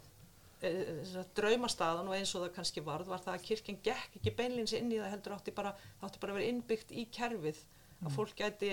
eh, 0.67 1.21
draumastaðan 1.37 2.09
og 2.11 2.17
eins 2.17 2.33
og 2.35 2.43
það 2.43 2.55
kannski 2.57 2.83
varð 2.83 3.13
var 3.13 3.23
það 3.23 3.37
að 3.37 3.45
kirkjan 3.49 3.79
gekk 3.85 4.19
ekki 4.19 4.35
beinlins 4.35 4.75
inn 4.75 4.91
í 4.91 4.99
það 4.99 5.13
heldur 5.13 5.37
átti 5.37 5.55
bara, 5.55 5.71
átti 6.03 6.21
bara 6.21 6.35
að 6.35 6.41
vera 6.41 6.51
innbyggt 6.51 6.91
í 6.91 7.07
kerfið. 7.15 7.63
Að 8.03 8.11
fólk 8.11 8.35
gæti, 8.35 8.69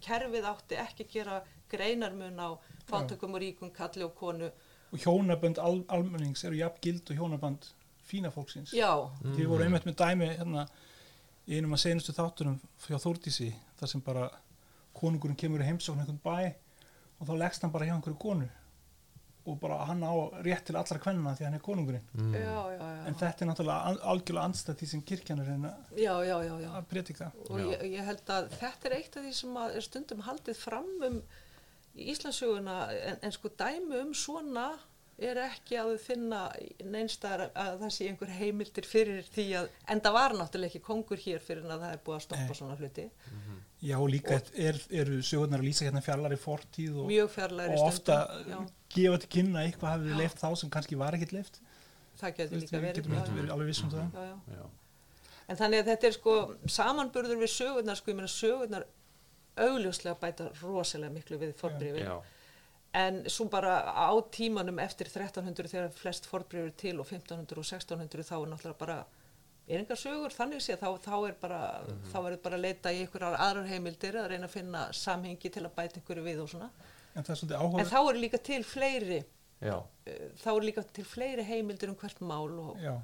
kerfið 0.00 0.46
átti 0.48 0.78
ekki 0.80 1.04
að 1.04 1.12
gera 1.12 1.34
greinarmun 1.70 2.40
á 2.40 2.56
fátökum 2.88 3.36
og 3.36 3.42
ríkum 3.44 3.70
kalli 3.74 4.06
og 4.06 4.14
konu. 4.16 4.48
Og 4.92 5.04
hjónabönd 5.04 5.60
al 5.60 5.82
almennings 5.92 6.42
eru 6.48 6.56
jafn 6.56 6.80
gild 6.84 7.12
og 7.12 7.20
hjónabönd 7.20 7.68
fína 8.12 8.32
fólksins. 8.34 8.74
já, 8.76 8.92
Þið 9.24 9.50
voru 9.50 9.66
einmitt 9.66 9.88
með 9.88 9.98
dæmi 10.04 10.30
hérna 10.36 10.66
í 11.48 11.58
einum 11.58 11.74
að 11.74 11.84
senustu 11.86 12.14
þáttunum 12.14 12.60
hjá 12.86 12.98
Þórdísi 13.02 13.50
þar 13.80 13.90
sem 13.90 14.04
bara 14.04 14.28
konungurinn 14.96 15.38
kemur 15.38 15.64
í 15.64 15.68
heimsókn 15.70 16.04
einhvern 16.04 16.20
bæ 16.22 16.52
og 17.18 17.28
þá 17.28 17.38
leggst 17.40 17.64
hann 17.64 17.72
bara 17.74 17.88
hjá 17.88 17.96
einhverju 17.96 18.20
konu 18.22 18.48
og 19.42 19.58
bara 19.58 19.80
hann 19.88 20.04
á 20.06 20.14
rétt 20.46 20.68
til 20.68 20.76
allra 20.78 21.00
kvenna 21.02 21.32
því 21.34 21.46
hann 21.48 21.56
er 21.58 21.62
konungurinn 21.66 22.04
mm. 22.14 22.34
já, 22.34 22.58
já, 22.76 22.78
já. 22.78 23.00
en 23.08 23.16
þetta 23.18 23.42
er 23.42 23.48
náttúrulega 23.50 23.94
algjörlega 24.12 24.44
andstætt 24.48 24.82
því 24.82 24.88
sem 24.92 25.02
kirkjan 25.08 25.42
er 25.42 25.48
að 25.48 25.50
reyna 25.50 25.72
já, 25.98 26.12
já, 26.28 26.36
já, 26.46 26.52
já. 26.62 26.68
að 26.78 26.86
predika 26.92 27.30
og 27.48 27.58
ég, 27.58 27.82
ég 27.96 28.06
held 28.06 28.30
að 28.36 28.52
þetta 28.60 28.88
er 28.88 28.96
eitt 29.00 29.18
af 29.18 29.26
því 29.26 29.34
sem 29.40 29.58
að 29.64 29.74
er 29.78 29.86
stundum 29.88 30.22
haldið 30.28 30.60
fram 30.62 30.92
um 31.08 31.18
í 31.92 32.08
Íslandsöguna 32.14 32.76
en, 32.94 33.18
en 33.18 33.34
sko 33.34 33.50
dæmi 33.58 33.98
um 34.04 34.14
svona 34.16 34.68
er 35.28 35.40
ekki 35.44 35.78
að 35.80 35.90
við 35.92 36.04
finna 36.06 36.40
neinstar 36.94 37.44
að 37.48 37.78
það 37.82 37.92
sé 37.96 38.08
einhver 38.10 38.32
heimildir 38.36 38.88
fyrir 38.88 39.26
því 39.34 39.46
að, 39.60 39.68
en 39.94 40.02
það 40.04 40.16
var 40.18 40.36
náttúrulega 40.38 40.72
ekki 40.72 40.82
kongur 40.86 41.22
hér 41.22 41.42
fyrir 41.44 41.64
en 41.66 41.74
að 41.76 41.84
það 41.86 41.96
er 41.96 42.02
búið 42.06 42.18
að 42.18 42.24
stoppa 42.26 42.48
Nei. 42.48 42.58
svona 42.60 42.78
hluti, 42.80 43.06
já 43.82 43.96
og 43.98 44.08
líka 44.12 44.38
er, 44.38 44.80
eru 45.02 45.18
sögurnar 45.26 45.62
að 45.62 45.68
lýsa 45.68 45.88
hérna 45.88 46.04
fjallar 46.04 46.36
í 46.36 46.40
fortíð 46.42 47.00
og, 47.04 47.12
fjarlæri 47.34 47.76
og 47.78 47.88
ofta 47.88 48.20
já, 48.48 48.58
gefa 48.96 49.22
til 49.24 49.32
kynna 49.36 49.62
að 49.62 49.70
eitthvað 49.70 49.96
hafi 49.96 50.12
Já. 50.12 50.18
leift 50.22 50.42
þá 50.42 50.48
sem 50.62 50.72
kannski 50.76 51.00
var 51.00 51.18
ekkit 51.18 51.36
leift 51.38 51.60
það 52.20 52.36
getur 52.38 52.56
við 52.56 52.64
líka 52.64 52.78
verið 52.78 53.00
getum 53.00 53.16
já, 53.16 53.20
ekki 53.22 53.32
já, 53.32 53.38
verið 53.40 53.54
alveg 53.56 53.72
vissum 53.72 53.92
það 53.92 54.18
já, 54.20 54.26
já. 54.30 54.62
Já. 54.62 54.70
En 55.50 55.58
þannig 55.58 55.82
að 55.82 55.88
þetta 55.90 56.06
er 56.08 56.14
sko 56.16 56.34
samanburður 56.70 57.40
við 57.42 57.50
sögurnar, 57.52 57.98
sko 57.98 58.12
ég 58.12 58.18
meina 58.18 58.30
sögurnar 58.30 58.84
augljóslega 59.60 60.14
bæta 60.20 60.46
rosalega 60.62 61.12
miklu 61.12 61.38
við 61.40 61.52
forbrifi. 61.58 62.04
En 62.92 63.22
svo 63.32 63.46
bara 63.48 63.78
á 63.88 64.12
tímanum 64.34 64.78
eftir 64.84 65.08
1300 65.08 65.70
þegar 65.72 65.92
flest 65.96 66.26
forbrifur 66.28 66.74
til 66.76 66.98
og 67.00 67.06
1500 67.08 67.56
og 67.56 67.64
1600 67.64 68.26
þá 68.28 68.34
er 68.36 68.50
náttúrulega 68.50 68.78
bara 68.82 68.98
er 69.68 69.78
engar 69.80 69.96
sögur 69.96 70.34
þannig 70.34 70.60
sé 70.60 70.76
þá, 70.76 70.88
þá 71.00 71.14
er 71.28 71.36
bara, 71.40 71.60
þá 72.12 72.18
er 72.28 72.36
bara 72.42 72.58
að 72.58 72.64
leita 72.66 72.92
í 72.92 73.02
einhverjar 73.04 73.38
aðrar 73.40 73.70
heimildir 73.70 74.18
að 74.20 74.28
reyna 74.32 74.48
að 74.50 74.56
finna 74.56 74.82
samhengi 74.96 75.52
til 75.54 75.62
að 75.64 75.74
bæta 75.76 76.00
einhverju 76.00 76.26
við 76.26 76.42
og 76.44 76.50
svona. 76.52 76.68
en 77.14 77.24
er 77.24 77.80
En 77.80 77.90
þá 77.92 77.98
eru 78.02 78.18
líka 78.18 78.42
til 78.42 78.62
fleiri, 78.64 79.24
Já. 79.62 79.76
eh, 80.06 80.28
þá 80.42 80.48
eru 80.52 80.66
líka 80.66 80.84
til 80.92 81.04
fleiri 81.04 81.44
heimildir 81.46 81.88
um 81.88 81.96
hvert 81.96 82.20
mál 82.20 82.58
og, 82.58 82.76
já, 82.82 82.96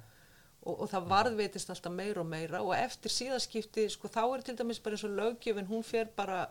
og, 0.64 0.80
og 0.80 0.88
það 0.90 1.08
varðveitist 1.12 1.70
alltaf 1.70 1.92
meira 1.92 2.20
og 2.20 2.26
meira. 2.26 2.62
Og 2.62 2.74
eftir 2.74 3.10
síðaskipti 3.14 3.88
sko 3.88 4.08
þá 4.08 4.24
er 4.34 4.42
til 4.42 4.56
dæmis 4.58 4.82
bara 4.82 4.98
eins 4.98 5.04
og 5.04 5.14
löggjöfin 5.16 5.70
hún 5.70 5.84
fer 5.86 6.10
bara 6.16 6.48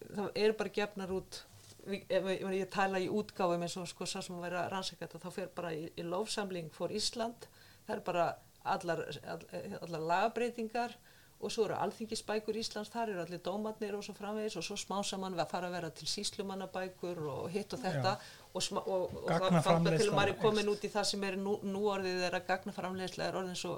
það 0.00 0.30
er 0.34 0.52
bara 0.52 0.72
gefnar 0.72 1.12
út 1.12 1.44
ég, 1.92 2.06
ef 2.08 2.54
ég 2.54 2.70
tala 2.72 3.00
í 3.02 3.08
útgáfum 3.12 3.62
eins 3.62 3.76
og 3.80 3.88
sko 3.90 4.08
sá 4.08 4.18
sem 4.20 4.36
að 4.38 4.48
vera 4.48 4.66
rannsækjað 4.72 5.18
þá 5.22 5.30
fer 5.34 5.52
bara 5.54 5.74
í, 5.74 5.86
í 5.96 6.06
lofsamling 6.06 6.72
fór 6.74 6.94
Ísland 6.94 7.48
það 7.86 7.96
er 7.96 8.02
bara 8.06 8.30
allar, 8.66 9.04
all, 9.26 9.44
allar 9.82 10.08
lagabreitingar 10.10 10.96
og 11.36 11.52
svo 11.52 11.66
eru 11.66 11.76
alþingisbækur 11.76 12.56
Íslands, 12.56 12.88
þar 12.92 13.12
eru 13.12 13.22
allir 13.26 13.40
dómarnir 13.44 13.96
og 13.98 14.04
svo 14.04 14.14
framvegis 14.16 14.56
og 14.56 14.64
svo 14.64 14.76
smá 14.80 14.96
saman 15.04 15.36
við 15.36 15.42
að 15.44 15.50
fara 15.50 15.68
að 15.68 15.76
vera 15.76 15.90
til 15.98 16.08
síslumannabækur 16.08 17.20
og 17.28 17.50
hitt 17.52 17.76
og 17.76 17.82
þetta 17.82 18.14
Já. 18.16 18.30
og, 18.54 18.70
og, 18.80 19.18
og 19.20 19.58
það 19.66 19.90
til 20.00 20.14
maður 20.16 20.32
er 20.32 20.38
komin 20.40 20.70
út 20.72 20.86
í 20.88 20.90
það 20.94 21.08
sem 21.10 21.26
er 21.28 21.36
nú, 21.40 21.58
nú 21.68 21.84
orðið 21.92 22.24
er 22.30 22.38
að 22.38 22.46
gagnaframleiðsla 22.48 23.28
er 23.28 23.36
orðin 23.42 23.60
svo 23.60 23.74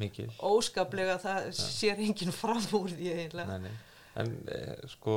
Mikil. 0.00 0.26
óskaplega 0.42 1.14
að 1.18 1.28
það 1.28 1.46
sér 1.60 2.02
enginn 2.02 2.34
fram 2.34 2.66
úr 2.80 2.90
því 2.90 3.14
eiginlega. 3.14 3.58
Nei, 3.58 3.70
nei. 3.70 3.86
En 4.18 4.34
eh, 4.50 4.74
sko 4.90 5.14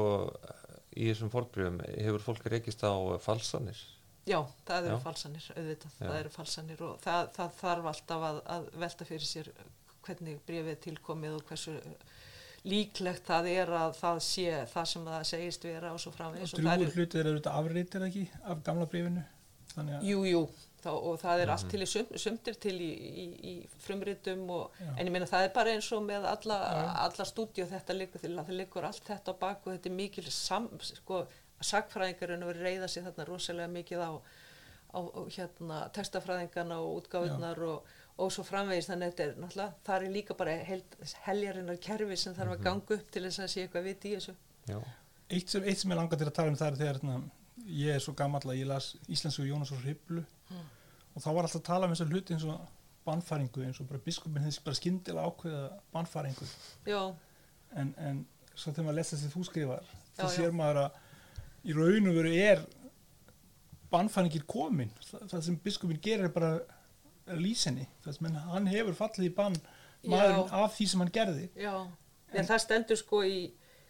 í 0.95 1.09
þessum 1.09 1.31
fórbrifum 1.33 1.81
hefur 1.91 2.25
fólk 2.27 2.47
reykist 2.53 2.85
á 2.85 2.93
eh, 2.93 3.19
falsanir. 3.23 3.83
Já, 4.23 4.39
það 4.67 4.87
eru 4.87 4.95
Já. 4.95 5.03
falsanir, 5.03 5.45
auðvitað, 5.57 5.95
Já. 5.97 6.03
það 6.05 6.17
eru 6.21 6.29
falsanir 6.31 6.83
og 6.87 6.99
það, 7.03 7.31
það 7.35 7.55
þarf 7.59 7.87
alltaf 7.91 8.27
að, 8.29 8.41
að 8.55 8.67
velta 8.85 9.07
fyrir 9.09 9.27
sér 9.27 9.49
hvernig 10.03 10.39
brefið 10.47 10.71
er 10.73 10.81
tilkomið 10.83 11.37
og 11.37 11.47
hversu 11.49 11.75
líklegt 12.63 13.25
það 13.27 13.49
er 13.51 13.71
að 13.75 13.97
það 13.99 14.19
sé 14.23 14.51
það 14.71 14.85
sem 14.93 15.07
það 15.09 15.25
segist 15.27 15.65
vera 15.67 15.91
og 15.91 15.99
svo 15.99 16.13
og 16.13 16.15
framvegis 16.15 16.53
og 16.55 16.61
drúgur 16.61 16.85
er, 16.85 16.93
hlutir 16.95 17.25
eru 17.25 17.39
þetta 17.41 17.55
afritir 17.59 18.05
ekki 18.07 18.23
af 18.47 18.61
gamla 18.63 18.87
að 18.87 20.05
jú, 20.07 20.23
jú, 20.29 20.43
þá, 20.83 20.89
og 20.93 21.15
það 21.21 21.41
er 21.43 21.51
allt 21.53 21.69
til 21.71 21.81
í 21.83 21.87
sum, 21.89 22.11
sumtir 22.19 22.57
til 22.61 22.75
í, 22.83 22.89
í, 23.23 23.25
í 23.49 23.53
frumritum 23.85 24.43
og, 24.53 24.77
en 24.93 25.07
ég 25.07 25.13
meina 25.13 25.29
það 25.29 25.47
er 25.47 25.53
bara 25.55 25.73
eins 25.75 25.89
og 25.95 26.03
með 26.05 26.27
alla, 26.29 26.57
alla 27.05 27.25
stúdíu 27.29 27.65
þetta 27.71 27.95
liggur, 27.97 28.23
það 28.23 28.53
liggur 28.59 28.87
allt 28.87 29.03
þetta 29.07 29.35
á 29.35 29.41
bak 29.41 29.65
og 29.67 29.73
þetta 29.75 29.91
er 29.91 29.95
mikil 29.97 30.25
sam, 30.33 30.69
sko, 30.83 31.23
sagfræðingarinn 31.63 32.45
að 32.47 32.63
reyða 32.63 32.89
sig 32.91 33.05
þarna 33.05 33.27
rosalega 33.29 33.71
mikið 33.73 34.03
á, 34.03 34.11
á, 34.93 34.99
hérna, 35.37 35.83
textafræðingarna 35.95 36.79
og 36.83 37.03
útgáðunar 37.03 37.61
og, 37.67 37.93
og 38.21 38.33
svo 38.33 38.43
framvegis 38.45 38.89
þannig 38.91 39.07
að 39.07 39.13
þetta 39.13 39.27
er 39.29 39.37
náttúrulega, 39.43 39.77
það 39.87 40.07
er 40.09 40.17
líka 40.17 40.35
bara 40.37 40.57
held, 40.67 40.97
heljarinnar 41.27 41.79
kerfi 41.81 42.19
sem 42.19 42.35
þarf 42.37 42.57
að 42.57 42.67
ganga 42.67 42.97
upp 42.99 43.07
til 43.15 43.23
þess 43.25 43.45
að 43.45 43.53
sé 43.55 43.63
eitthvað 43.63 43.87
vit 43.89 44.05
í 44.05 44.17
þessu. 44.17 44.35
Já. 44.69 44.77
eitt 45.33 45.49
sem, 45.49 45.63
eitt 45.63 45.79
sem 45.81 45.91
ég 45.91 45.97
langar 45.97 46.19
til 46.19 46.27
að 46.29 46.35
tala 46.37 46.53
um 46.53 46.59
það 46.59 46.69
er 46.69 46.77
þegar 46.81 46.99
hérna, 46.99 47.15
ég 47.73 47.95
er 47.95 48.03
svo 48.03 48.13
gammal 48.17 48.41
að 48.45 48.59
ég 48.59 48.69
las 48.69 48.93
íslensku 49.11 49.47
Jónas 49.47 49.71
og 49.73 49.81
Hriblu 49.83 50.21
Mm. 50.23 50.29
Og 51.13 51.21
þá 51.21 51.29
var 51.29 51.45
alltaf 51.47 51.61
að 51.61 51.67
tala 51.69 51.87
um 51.87 51.93
þessar 51.95 52.11
hluti 52.13 52.33
eins 52.35 52.45
og 52.49 52.61
bannfæringu 53.05 53.65
eins 53.65 53.79
og 53.83 53.89
bara 53.89 53.99
biskupin 54.05 54.43
hefði 54.45 54.63
bara 54.65 54.79
skyndilega 54.79 55.29
ákveða 55.29 55.63
bannfæringu. 55.93 56.47
En, 57.75 57.93
en 57.97 58.21
svo 58.55 58.71
þegar 58.71 58.87
maður 58.87 58.99
lesa 59.01 59.15
þessi 59.17 59.33
þú 59.33 59.43
skrifar 59.49 59.91
þá 60.17 60.23
sér 60.31 60.53
maður 60.55 60.79
að 60.85 61.01
í 61.63 61.75
raun 61.77 62.09
og 62.11 62.17
veru 62.19 62.33
er 62.37 62.63
bannfæringir 63.93 64.45
komin. 64.49 64.91
Það, 65.05 65.25
það 65.31 65.43
sem 65.47 65.57
biskupin 65.63 66.01
gerir 66.03 66.29
er 66.29 66.33
bara 66.33 66.53
lýsinni, 67.39 67.85
það 68.03 68.17
sem 68.17 68.37
hann- 68.49 68.67
hefur 68.71 68.97
fallið 68.97 69.29
í 69.29 69.33
bann 69.35 69.57
maðurinn 70.03 70.47
Já. 70.49 70.63
af 70.63 70.77
því 70.77 70.87
sem 70.91 71.03
hann 71.03 71.13
gerði. 71.15 71.49
Já, 71.55 71.75
en 72.33 72.49
það 72.49 72.63
stendur 72.65 72.99
sko 72.99 73.21
í 73.23 73.37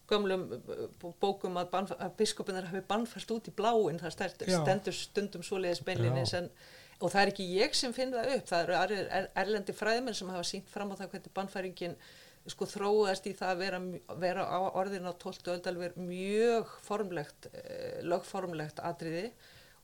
gömlum 0.10 0.44
uh, 0.52 1.12
bókum 1.22 1.58
að, 1.58 1.74
að 1.98 2.16
biskupinar 2.20 2.68
hafi 2.70 2.84
bannfært 2.88 3.32
út 3.32 3.48
í 3.50 3.54
bláin, 3.56 4.00
það 4.02 4.16
stendur, 4.18 4.94
Já. 4.94 4.98
stundum 5.00 5.46
svoleiðis 5.46 5.84
beinlinis 5.88 6.34
en 6.38 6.50
og 7.04 7.12
það 7.12 7.22
er 7.22 7.32
ekki 7.34 7.48
ég 7.52 7.74
sem 7.76 7.94
finn 7.96 8.14
það 8.14 8.30
upp, 8.38 8.46
það 8.50 8.62
eru 8.64 8.98
er, 9.04 9.28
erlendi 9.44 9.76
fræðmenn 9.76 10.16
sem 10.16 10.30
hafa 10.32 10.46
sínt 10.48 10.70
fram 10.72 10.94
á 10.96 11.00
það 11.02 11.10
hvernig 11.12 11.34
bannfæringin 11.36 11.98
sko 12.52 12.68
þróast 12.68 13.28
í 13.28 13.34
það 13.40 13.52
að 13.54 13.62
vera, 13.62 13.82
vera 14.20 14.46
á 14.48 14.60
orðin 14.80 15.08
á 15.08 15.14
12. 15.20 15.52
öldalver 15.54 15.94
mjög 16.00 16.72
formlegt, 16.84 17.48
eh, 17.54 18.02
lögformlegt 18.04 18.82
atriði. 18.84 19.30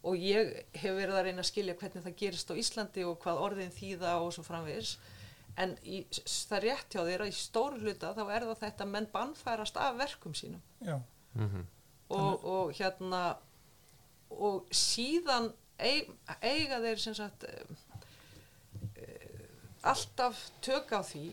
Og 0.08 0.16
ég 0.20 0.52
hef 0.80 0.96
verið 0.96 1.16
að 1.16 1.26
reyna 1.28 1.44
að 1.44 1.50
skilja 1.50 1.76
hvernig 1.80 2.04
það 2.04 2.18
gerist 2.20 2.52
á 2.52 2.60
Íslandi 2.60 3.04
og 3.08 3.18
hvað 3.24 3.42
orðin 3.48 3.74
þýða 3.76 4.14
og 4.24 4.32
svo 4.36 4.44
framvegis. 4.48 4.94
En 5.60 5.76
í, 5.84 6.06
það 6.12 6.56
er 6.58 6.66
rétt 6.68 6.96
hjá 6.96 7.02
að 7.04 7.26
í 7.28 7.34
stóru 7.36 7.80
hluta 7.84 8.14
þá 8.16 8.24
er 8.28 8.48
það 8.48 8.62
þetta 8.64 8.88
menn 8.88 9.10
bannfærast 9.12 9.80
af 9.80 10.00
verkum 10.00 10.36
sínum. 10.36 10.64
Mm 11.36 11.68
og, 12.10 12.46
og 12.46 12.72
hérna 12.74 13.38
og 14.30 14.66
síðan 14.74 15.52
eiga 15.80 16.80
þeir 16.84 17.02
sem 17.02 17.16
sagt 17.18 17.46
uh, 17.48 17.76
alltaf 19.90 20.42
tök 20.66 20.92
á 20.92 21.02
því 21.06 21.28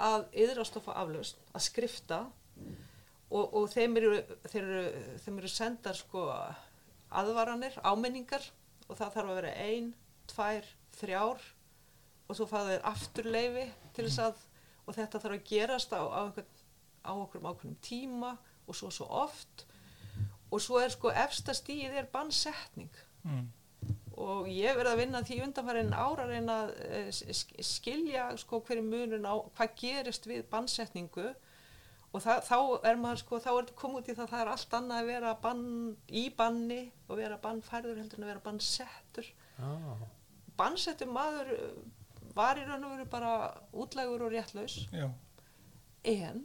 að 0.00 0.26
yðrast 0.44 0.76
og 0.78 0.86
fá 0.86 0.92
aflaust, 1.02 1.40
að 1.52 1.66
skrifta 1.66 2.20
og, 3.30 3.44
og 3.44 3.66
þeim, 3.72 3.96
eru, 3.98 4.12
eru, 4.52 4.84
þeim 5.24 5.40
eru 5.42 5.50
sendar 5.50 5.98
sko 5.98 6.28
aðvaranir, 7.10 7.76
áminningar 7.82 8.44
og 8.86 8.98
það 8.98 9.16
þarf 9.16 9.32
að 9.32 9.40
vera 9.40 9.56
ein, 9.66 9.90
tvær, 10.30 10.68
þrjár 11.00 11.42
og 12.30 12.38
svo 12.38 12.46
fá 12.46 12.60
þeir 12.68 12.86
afturleifi 12.86 13.66
til 13.96 14.06
þess 14.06 14.22
að 14.28 14.46
og 14.86 14.96
þetta 14.96 15.20
þarf 15.22 15.36
að 15.36 15.46
gerast 15.50 15.92
á, 15.94 16.02
á, 16.02 16.22
á 17.06 17.12
okkur 17.14 17.44
ákveðnum 17.44 17.78
tíma 17.84 18.34
og 18.66 18.76
svo 18.76 18.90
svo 18.94 19.06
oft 19.22 19.66
og 20.50 20.62
svo 20.62 20.80
er 20.82 20.90
sko 20.90 21.12
efsta 21.14 21.54
stíð 21.54 21.94
er 22.00 22.10
bannsetning 22.10 22.90
mm. 23.22 23.46
Og 24.20 24.48
ég 24.52 24.76
verið 24.76 24.90
að 24.92 25.00
vinna 25.00 25.20
því 25.26 25.36
undanfærin 25.46 25.92
ára 25.96 26.24
að 26.26 26.32
reyna 26.34 26.56
að 26.64 26.72
eh, 26.86 27.08
sk- 27.14 27.62
skilja 27.64 28.26
sko 28.42 28.60
hverju 28.66 28.82
munun 28.86 29.24
á 29.28 29.34
hvað 29.56 29.74
gerist 29.80 30.26
við 30.30 30.42
bannsetningu. 30.52 31.28
Og 32.10 32.22
það, 32.24 32.40
þá 32.48 32.56
er 32.90 32.96
maður 32.98 33.20
sko 33.22 33.38
þá 33.38 33.48
er 33.52 33.58
þetta 33.60 33.78
komið 33.78 34.00
út 34.00 34.08
í 34.10 34.14
það 34.18 34.24
að 34.24 34.32
það 34.34 34.40
er 34.44 34.50
allt 34.54 34.72
annað 34.80 35.00
að 35.04 35.10
vera 35.12 35.34
bann, 35.44 35.64
í 36.10 36.24
banni 36.34 36.80
og 37.06 37.20
vera 37.20 37.36
bannfærður 37.44 38.00
heldur 38.02 38.18
en 38.18 38.26
að 38.26 38.32
vera 38.34 38.44
bannsettur. 38.48 39.28
Ah. 39.60 40.02
bannsettur 40.58 41.10
maður 41.12 41.52
eh, 41.54 41.70
var 42.34 42.58
í 42.58 42.64
raun 42.66 42.84
og 42.88 42.94
veru 42.96 43.06
bara 43.12 43.32
útlægur 43.72 44.26
og 44.26 44.32
réttlaus. 44.34 44.80
Já, 44.94 45.06
en 46.10 46.42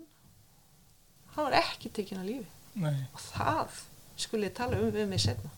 hann 1.35 1.47
var 1.49 1.57
ekki 1.63 1.89
tekinn 1.95 2.21
að 2.21 2.29
lífi. 2.31 2.47
Nei. 2.75 2.95
Og 3.15 3.21
það 3.31 3.77
skulle 4.19 4.49
ég 4.49 4.55
tala 4.57 4.79
um 4.83 4.91
við 4.95 5.07
mig 5.11 5.21
setna 5.23 5.49